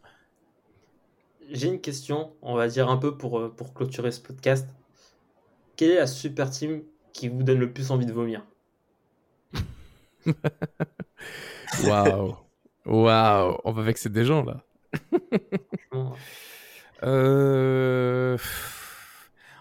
[1.50, 4.68] J'ai une question, on va dire un peu pour, euh, pour clôturer ce podcast.
[5.76, 6.82] Quelle est la super team
[7.14, 8.44] qui vous donne le plus envie de vomir?
[11.84, 12.36] Waouh.
[12.84, 14.62] Waouh, on va vexer des gens là.
[17.02, 18.38] Euh...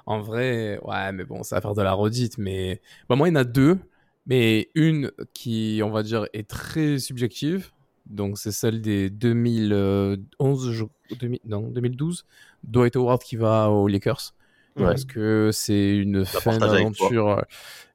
[0.06, 2.38] En vrai, ouais, mais bon, ça va faire de la redite.
[2.38, 3.80] Mais bah, moi, il y en a deux.
[4.28, 7.72] Mais une qui, on va dire, est très subjective.
[8.06, 10.86] Donc, c'est celle des 2011, je...
[11.20, 12.26] 2000 non, 2012.
[12.64, 14.34] Dwight Howard qui va aux Lakers.
[14.78, 14.86] Ouais.
[14.86, 17.30] Parce que c'est une fin d'aventure.
[17.30, 17.42] euh,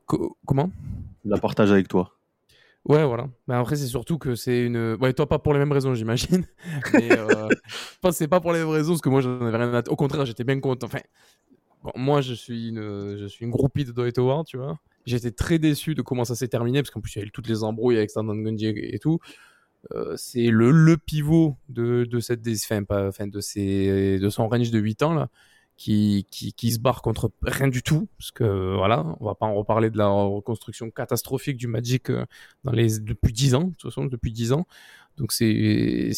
[0.07, 0.71] co- Comment?
[1.25, 2.13] La partage avec toi.
[2.87, 3.29] Ouais, voilà.
[3.47, 4.97] Mais après, c'est surtout que c'est une.
[5.01, 6.47] Ouais, toi, pas pour les mêmes raisons, j'imagine.
[6.95, 7.49] Mais euh,
[8.11, 9.83] c'est pas pour les mêmes raisons, parce que moi, j'en avais rien à.
[9.89, 10.87] Au contraire, j'étais bien content.
[10.87, 11.01] Enfin,
[11.83, 14.79] bon, moi, je suis une, je suis une groupie de Dwight Howard, tu vois.
[15.07, 17.31] J'étais très déçu de comment ça s'est terminé, parce qu'en plus, il y a eu
[17.31, 19.19] toutes les embrouilles avec Stan Gundy et tout.
[19.93, 24.49] Euh, c'est le, le pivot de, de cette enfin, pas, enfin, de, ses, de son
[24.49, 25.29] range de 8 ans là
[25.81, 29.89] qui, se barre contre rien du tout parce que voilà on va pas en reparler
[29.89, 32.27] de la reconstruction catastrophique du Magic euh,
[32.65, 34.67] depuis 10 ans de toute façon depuis 10 ans
[35.17, 36.13] donc c'est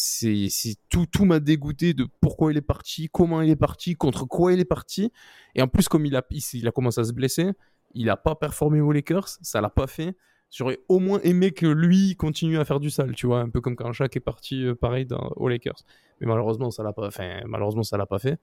[0.89, 4.51] tout tout m'a dégoûté de pourquoi il est parti comment il est parti contre quoi
[4.51, 5.13] il est parti
[5.55, 7.51] et en plus comme il a il, il a commencé à se blesser
[7.93, 10.17] il a pas performé aux Lakers ça l'a pas fait
[10.53, 13.59] J'aurais au moins aimé que lui continue à faire du sale, tu vois, un peu
[13.59, 15.83] comme quand Shaq est parti euh, pareil dans, aux Lakers.
[16.21, 18.37] Mais malheureusement, ça l'a pas, enfin, malheureusement, ça l'a pas fait.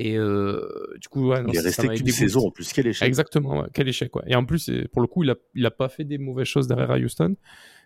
[0.00, 2.72] Et euh, du coup, ouais, non, Il est resté qu'une saison en plus.
[2.72, 3.06] Quel échec.
[3.06, 3.66] Exactement, ouais.
[3.74, 4.22] quel échec, ouais.
[4.28, 6.68] Et en plus, pour le coup, il a, il a pas fait des mauvaises choses
[6.68, 7.34] derrière à Houston.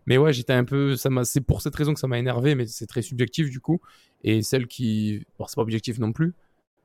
[0.05, 2.55] Mais ouais, j'étais un peu, ça m'a, c'est pour cette raison que ça m'a énervé,
[2.55, 3.81] mais c'est très subjectif du coup.
[4.25, 6.35] Et celle qui, bon, c'est pas objectif non plus.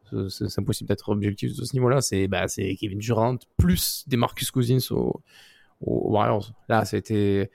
[0.09, 1.99] C'est- C'est c'est impossible d'être objectif de ce niveau-là.
[1.99, 5.21] C'est, bah, c'est Kevin Durant plus des Marcus Cousins aux,
[5.81, 6.53] aux Warriors.
[6.69, 7.51] Là, c'était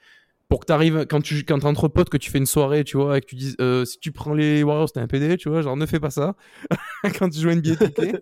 [0.53, 3.17] pour que t'arrives quand tu quand entre potes que tu fais une soirée, tu vois,
[3.17, 5.63] et que tu dis euh, si tu prends les Warriors, t'es un PD, tu vois,
[5.63, 6.35] genre ne fais pas ça
[7.17, 8.21] quand tu joues NBA 2K.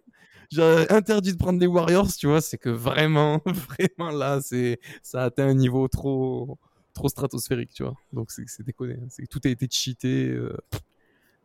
[0.50, 3.42] Genre interdit de prendre les Warriors, tu vois, c'est que vraiment,
[3.98, 6.58] vraiment là, c'est ça atteint un niveau trop
[6.94, 7.96] trop stratosphérique, tu vois.
[8.14, 9.26] Donc c'est déconné, hein.
[9.30, 10.30] tout a été cheaté.
[10.30, 10.56] euh,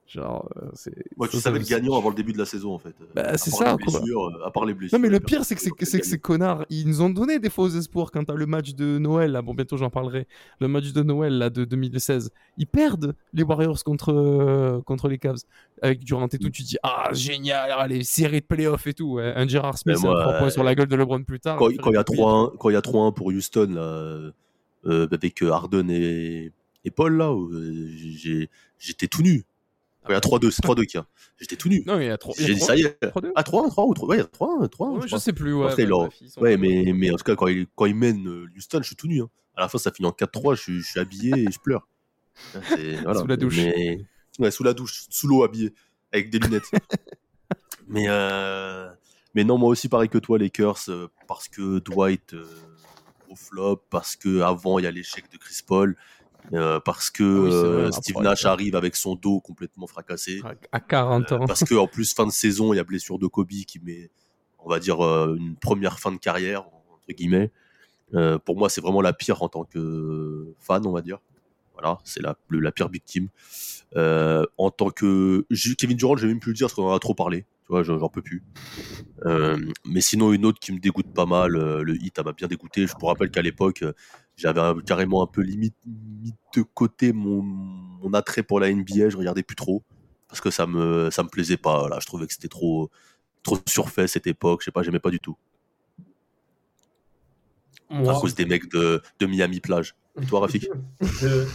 [0.09, 0.95] genre, euh, c'est.
[1.17, 2.95] Moi, tu ça, savais le gagnant avant le début de la saison en fait.
[3.15, 4.99] Bah, À c'est ça, blessures, euh, À part les blessures.
[4.99, 7.51] Non mais le pire c'est que c'est que, ces connards ils nous ont donné des
[7.51, 10.27] faux espoirs quand t'as le match de Noël là bon bientôt j'en parlerai
[10.61, 15.19] le match de Noël là de 2016 ils perdent les Warriors contre euh, contre les
[15.19, 15.41] Cavs
[15.83, 19.15] avec Durant et tout tu te dis ah génial les séries de playoffs et tout
[19.15, 19.33] ouais.
[19.35, 21.41] un Gerard Smith et un moi, 3 points euh, sur la gueule de LeBron plus
[21.41, 23.69] tard quand, quand il y a une 3-1 quand il y a 3-1 pour Houston
[23.71, 24.31] là, euh,
[24.87, 26.53] euh, avec euh, Harden et,
[26.85, 28.47] et Paul là euh,
[28.79, 29.45] j'étais tout nu
[30.07, 31.07] quand il y a 3-2 c'est 3-2 qu'il y a
[31.41, 33.43] j'étais tout nu non il y a 3 j'ai dit ça y est 3-2 ah
[33.43, 35.19] 3-1 3 ou 3 ouais il y a 3-1 3 Ouais, je je crois.
[35.21, 37.95] sais plus ouais, Après, bah, ouais mais, mais en tout cas quand il, quand il
[37.95, 39.29] mène euh, Houston je suis tout nu hein.
[39.57, 41.87] à la fin ça finit en 4-3 je, suis- je suis habillé et je pleure
[43.03, 43.21] voilà.
[43.21, 43.57] Sous la douche.
[43.57, 43.99] Mais-
[44.39, 45.73] ouais, sous la douche sous l'eau habillé
[46.13, 46.71] avec des lunettes
[47.89, 48.89] mais euh,
[49.35, 52.45] mais non moi aussi pareil que toi Lakers euh, parce que Dwight euh,
[53.31, 55.97] au flop parce que avant il y a l'échec de Chris Paul
[56.53, 58.17] euh, parce que Ah oui, vrai, euh, Steve.
[58.21, 60.41] Nash arrive avec son dos complètement fracassé.
[60.73, 61.47] À 40 euh, ans.
[61.47, 64.11] parce que en plus fin de saison il y a blessure de Kobe qui met
[64.59, 67.51] on va dire euh, une première fin de carrière entre guillemets.
[68.15, 71.19] Euh, pour moi c'est vraiment la pire en tant que fan on va dire.
[71.75, 73.29] Voilà c'est la, la pire victime.
[73.97, 75.47] Euh, en tant que
[75.79, 77.83] Kevin Durant j'ai même pu le dire parce qu'on en a trop parlé tu vois
[77.83, 78.45] j'en peux plus.
[79.25, 82.33] Euh, mais sinon une autre qui me dégoûte pas mal euh, le hit elle m'a
[82.33, 82.87] bien dégoûté.
[82.87, 83.93] Je vous rappelle qu'à l'époque euh,
[84.37, 89.17] j'avais carrément un peu limite mis de côté mon, mon attrait pour la NBA je
[89.17, 89.83] regardais plus trop
[90.29, 91.89] parce que ça me ça me plaisait pas.
[91.89, 92.89] Là je trouvais que c'était trop
[93.43, 94.61] trop surfait cette époque.
[94.61, 95.37] Je sais pas j'aimais pas du tout.
[97.91, 99.97] À cause des mecs de, de Miami plage.
[100.21, 100.69] Et toi Rafik
[101.01, 101.47] de,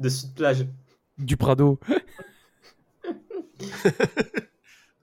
[0.00, 0.66] de Sud Plage.
[1.18, 1.78] du Prado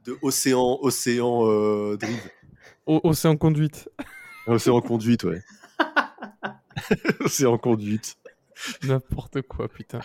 [0.05, 2.29] de Océan Océan euh, Drive
[2.85, 3.89] Océan Conduite
[4.47, 5.41] Océan Conduite ouais
[7.21, 8.17] Océan Conduite
[8.83, 9.99] n'importe quoi putain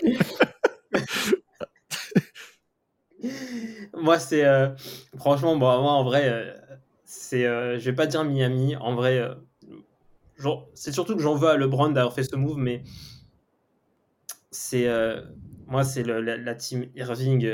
[3.95, 4.45] Moi, c'est.
[4.45, 4.69] euh,
[5.17, 6.53] franchement, bon, moi, en vrai, euh,
[7.05, 7.47] c'est.
[7.47, 8.77] euh, je vais pas dire Miami.
[8.77, 9.35] En vrai, euh,
[10.75, 12.83] c'est surtout que j'en veux à LeBron d'avoir fait ce move, mais.
[14.51, 14.87] C'est.
[14.87, 15.23] euh,
[15.67, 17.47] moi, c'est le- la, la team Irving.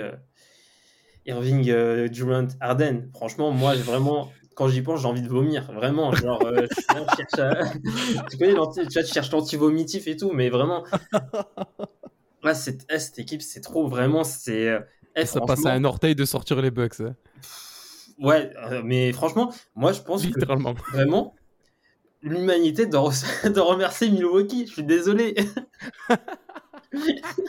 [1.27, 3.09] Irving, euh, Durant, Harden.
[3.15, 4.31] Franchement, moi, j'ai vraiment.
[4.55, 5.71] Quand j'y pense, j'ai envie de vomir.
[5.73, 6.13] Vraiment.
[6.15, 6.83] Genre, euh, je,
[7.17, 7.71] cherche à-
[8.31, 8.57] tu connais tu
[9.01, 10.85] vois, l'anti-vomitif et tout, mais vraiment.
[12.43, 13.87] Là, cette, eh, cette équipe, c'est trop.
[13.87, 14.69] Vraiment, c'est.
[14.69, 14.81] euh,
[15.15, 17.15] eh, ça passe à un orteil de sortir les Bucks hein.
[18.19, 20.41] Ouais, euh, mais franchement, moi je pense que
[20.93, 21.35] vraiment
[22.23, 24.67] l'humanité doit, re- doit remercier Milwaukee.
[24.67, 25.35] Je suis désolé.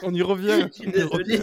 [0.02, 1.40] on y revient Je suis désolé.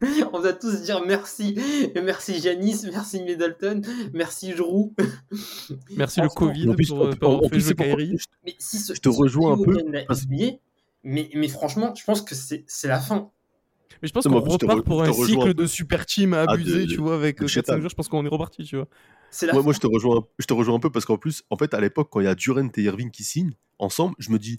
[0.32, 1.58] On va tous dire merci.
[1.94, 3.82] Merci Janis, merci Middleton,
[4.12, 4.92] merci Drew.
[5.96, 8.16] Merci le Covid En plus- pour, en- euh.
[8.44, 9.82] Mais si ce, Je te rejoins un peu,
[11.04, 13.30] mais, mais franchement, je pense que c'est c'est la fin.
[14.00, 16.86] Mais je pense qu'on repart re- pour un cycle de super team à Ah, abuser,
[16.86, 17.78] tu vois, avec de 4-5 chétane.
[17.80, 17.90] joueurs.
[17.90, 18.86] Je pense qu'on est reparti, tu vois.
[19.30, 19.64] C'est la Ouais, fin.
[19.64, 21.80] moi, je te rejoins, je te rejoins un peu parce qu'en plus, en fait, à
[21.80, 24.56] l'époque, quand il y a Durant et Irving qui signent ensemble, je me dis,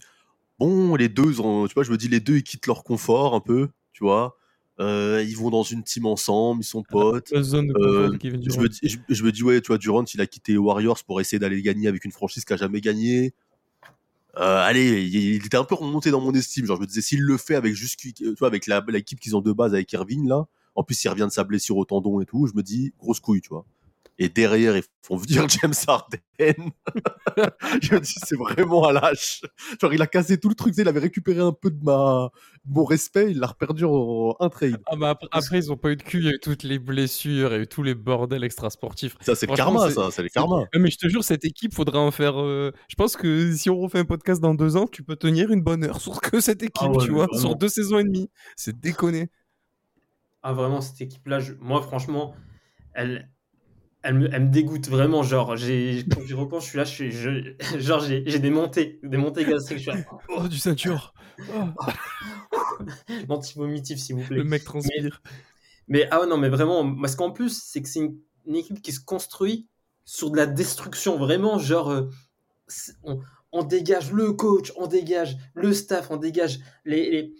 [0.58, 3.40] bon, les deux, tu vois, je me dis, les deux, ils quittent leur confort un
[3.40, 4.36] peu, tu vois.
[4.80, 7.30] Euh, ils vont dans une team ensemble, ils sont potes.
[7.78, 8.08] Euh,
[8.50, 10.58] je, me dis, je, je me dis, ouais, tu vois, Durant, il a quitté les
[10.58, 13.34] Warriors pour essayer d'aller gagner avec une franchise qui a jamais gagné.
[14.36, 16.64] Euh, allez, il, il était un peu remonté dans mon estime.
[16.64, 19.36] Genre, je me disais, s'il le fait avec juste, tu vois, avec la- l'équipe qu'ils
[19.36, 22.20] ont de base avec Irving, là, en plus, il revient de sa blessure au tendon
[22.20, 23.66] et tout, je me dis, grosse couille, tu vois.
[24.22, 26.20] Et derrière, ils font venir James Harden.
[27.82, 29.40] je me dis, c'est vraiment un lâche.
[29.80, 32.28] Genre, il a cassé tout le truc, il avait récupéré un peu de ma,
[32.66, 34.76] de mon respect, il l'a reperdu en un trade.
[34.86, 36.64] Ah bah après, après, ils ont pas eu de cul, il y a eu toutes
[36.64, 39.16] les blessures, il y a eu tous les bordels extrasportifs.
[39.22, 40.56] Ça, c'est le karma, ça, c'est le karma.
[40.56, 42.38] Ouais, Mais je te jure, cette équipe, faudra en faire.
[42.40, 45.50] euh, Je pense que si on refait un podcast dans deux ans, tu peux tenir
[45.50, 47.40] une bonne heure sur que cette équipe, Ah ouais, tu vois, vraiment.
[47.40, 48.28] sur deux saisons et demie.
[48.54, 49.30] C'est déconné.
[50.42, 52.34] Ah, vraiment, cette équipe-là, je- moi, franchement,
[52.94, 53.30] elle,
[54.02, 55.22] elle, me, elle me dégoûte vraiment.
[55.22, 58.50] Genre, j'ai, quand j'y repense, je suis là, je suis, je- genre, j'ai, j'ai des
[58.50, 59.78] montées, des montées gastriques.
[59.78, 61.12] Je suis là, Oh, du ceinture.
[61.54, 61.64] Oh,
[63.28, 64.38] l'anti-vomitif, s'il vous plaît.
[64.38, 65.22] le mec transpire.
[65.88, 68.80] Mais ah ouais, non, mais vraiment, parce qu'en plus, c'est que c'est une, une équipe
[68.82, 69.66] qui se construit
[70.04, 72.08] sur de la destruction, vraiment, genre, euh,
[73.02, 73.20] on,
[73.52, 77.10] on dégage le coach, on dégage le staff, on dégage les.
[77.10, 77.34] les...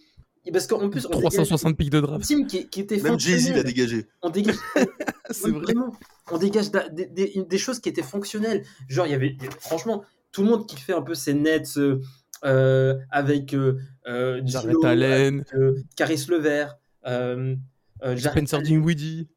[0.53, 2.25] Parce qu'en plus, on dégage 360 pics de une draft.
[2.25, 4.07] team qui, qui était Même Jay-Z l'a dégagé.
[4.23, 4.57] On dégage
[5.31, 5.61] C'est vrai.
[5.61, 5.95] Vraiment,
[6.31, 8.65] on dégage da- des, des- des choses qui étaient fonctionnelles.
[8.89, 12.01] Genre, il y avait, franchement, tout le monde qui fait un peu ses nets euh,
[12.45, 13.79] euh, avec euh,
[14.09, 15.41] euh, Gino, Allen.
[15.41, 17.55] avec, euh, Caris Levert, euh,
[18.03, 18.63] euh, Spencer.
[18.63, 19.29] Dinwiddie.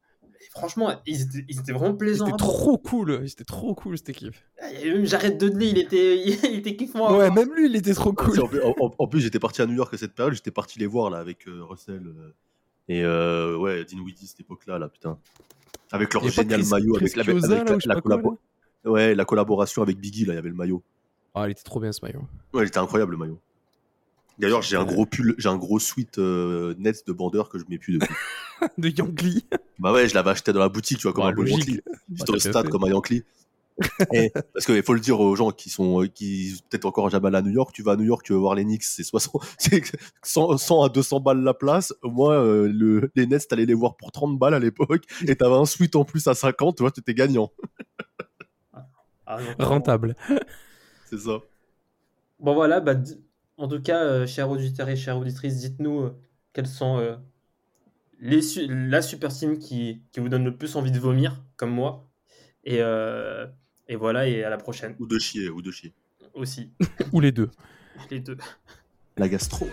[0.56, 2.26] Franchement, ils étaient, ils étaient vraiment plaisants.
[2.26, 2.54] C'était voir.
[2.54, 3.28] trop cool.
[3.28, 4.34] C'était trop cool cette équipe.
[4.60, 6.16] Avait même Jared Dudley, il était,
[6.52, 7.10] il était kiffant.
[7.10, 7.34] Ouais, voir.
[7.34, 8.40] même lui, il était trop cool.
[8.40, 10.78] En, plus- en- en plus, j'étais parti à New York à cette période, j'étais parti
[10.78, 12.32] les voir là avec euh, Russell euh,
[12.88, 15.18] et euh, ouais, Dinwiddie cette époque-là, là, putain.
[15.90, 17.22] Avec leur génial Chris- maillot, Chris avec, la,
[17.72, 18.36] avec la- là, quoi,
[18.84, 20.82] ouais, la collaboration avec Biggie, là, il y avait le maillot.
[21.34, 22.22] Ah, il était trop bien ce maillot.
[22.52, 23.38] Ouais, il était incroyable le maillot.
[24.38, 27.64] D'ailleurs, j'ai un gros pull, j'ai un gros suite euh, Nets de bandeur que je
[27.68, 28.14] mets plus depuis.
[28.78, 29.44] De Yankee.
[29.78, 31.68] bah ouais, je l'avais acheté dans la boutique, tu vois, comme Ouais, un logique.
[31.68, 31.80] Yankee.
[31.86, 33.24] Bah, J'étais au stade comme un Yankee.
[34.12, 37.28] Et, parce qu'il faut le dire aux gens qui sont euh, qui peut-être encore jamais
[37.28, 39.02] allés à New York, tu vas à New York, tu vas voir les Knicks, c'est
[39.02, 39.82] 60, c'est
[40.22, 41.92] 100, 100 à 200 balles la place.
[42.02, 45.56] Moi, euh, le, les Nets, t'allais les voir pour 30 balles à l'époque, et t'avais
[45.56, 47.50] un suite en plus à 50, tu vois, t'étais gagnant.
[49.26, 50.16] Ah, non, Rentable.
[51.06, 51.38] C'est ça.
[52.38, 52.94] Bon voilà, bah,
[53.56, 56.16] en tout cas, euh, chers auditeurs et chères auditrices, dites-nous euh,
[56.52, 57.16] quelles sont euh,
[58.20, 61.70] les su- la super team qui, qui vous donne le plus envie de vomir, comme
[61.70, 62.08] moi.
[62.64, 63.46] Et, euh,
[63.88, 65.92] et voilà, et à la prochaine Ou de chier, ou de chier.
[66.32, 66.72] aussi,
[67.12, 67.50] Ou les deux.
[68.10, 68.38] les deux.
[69.16, 69.68] La gastro.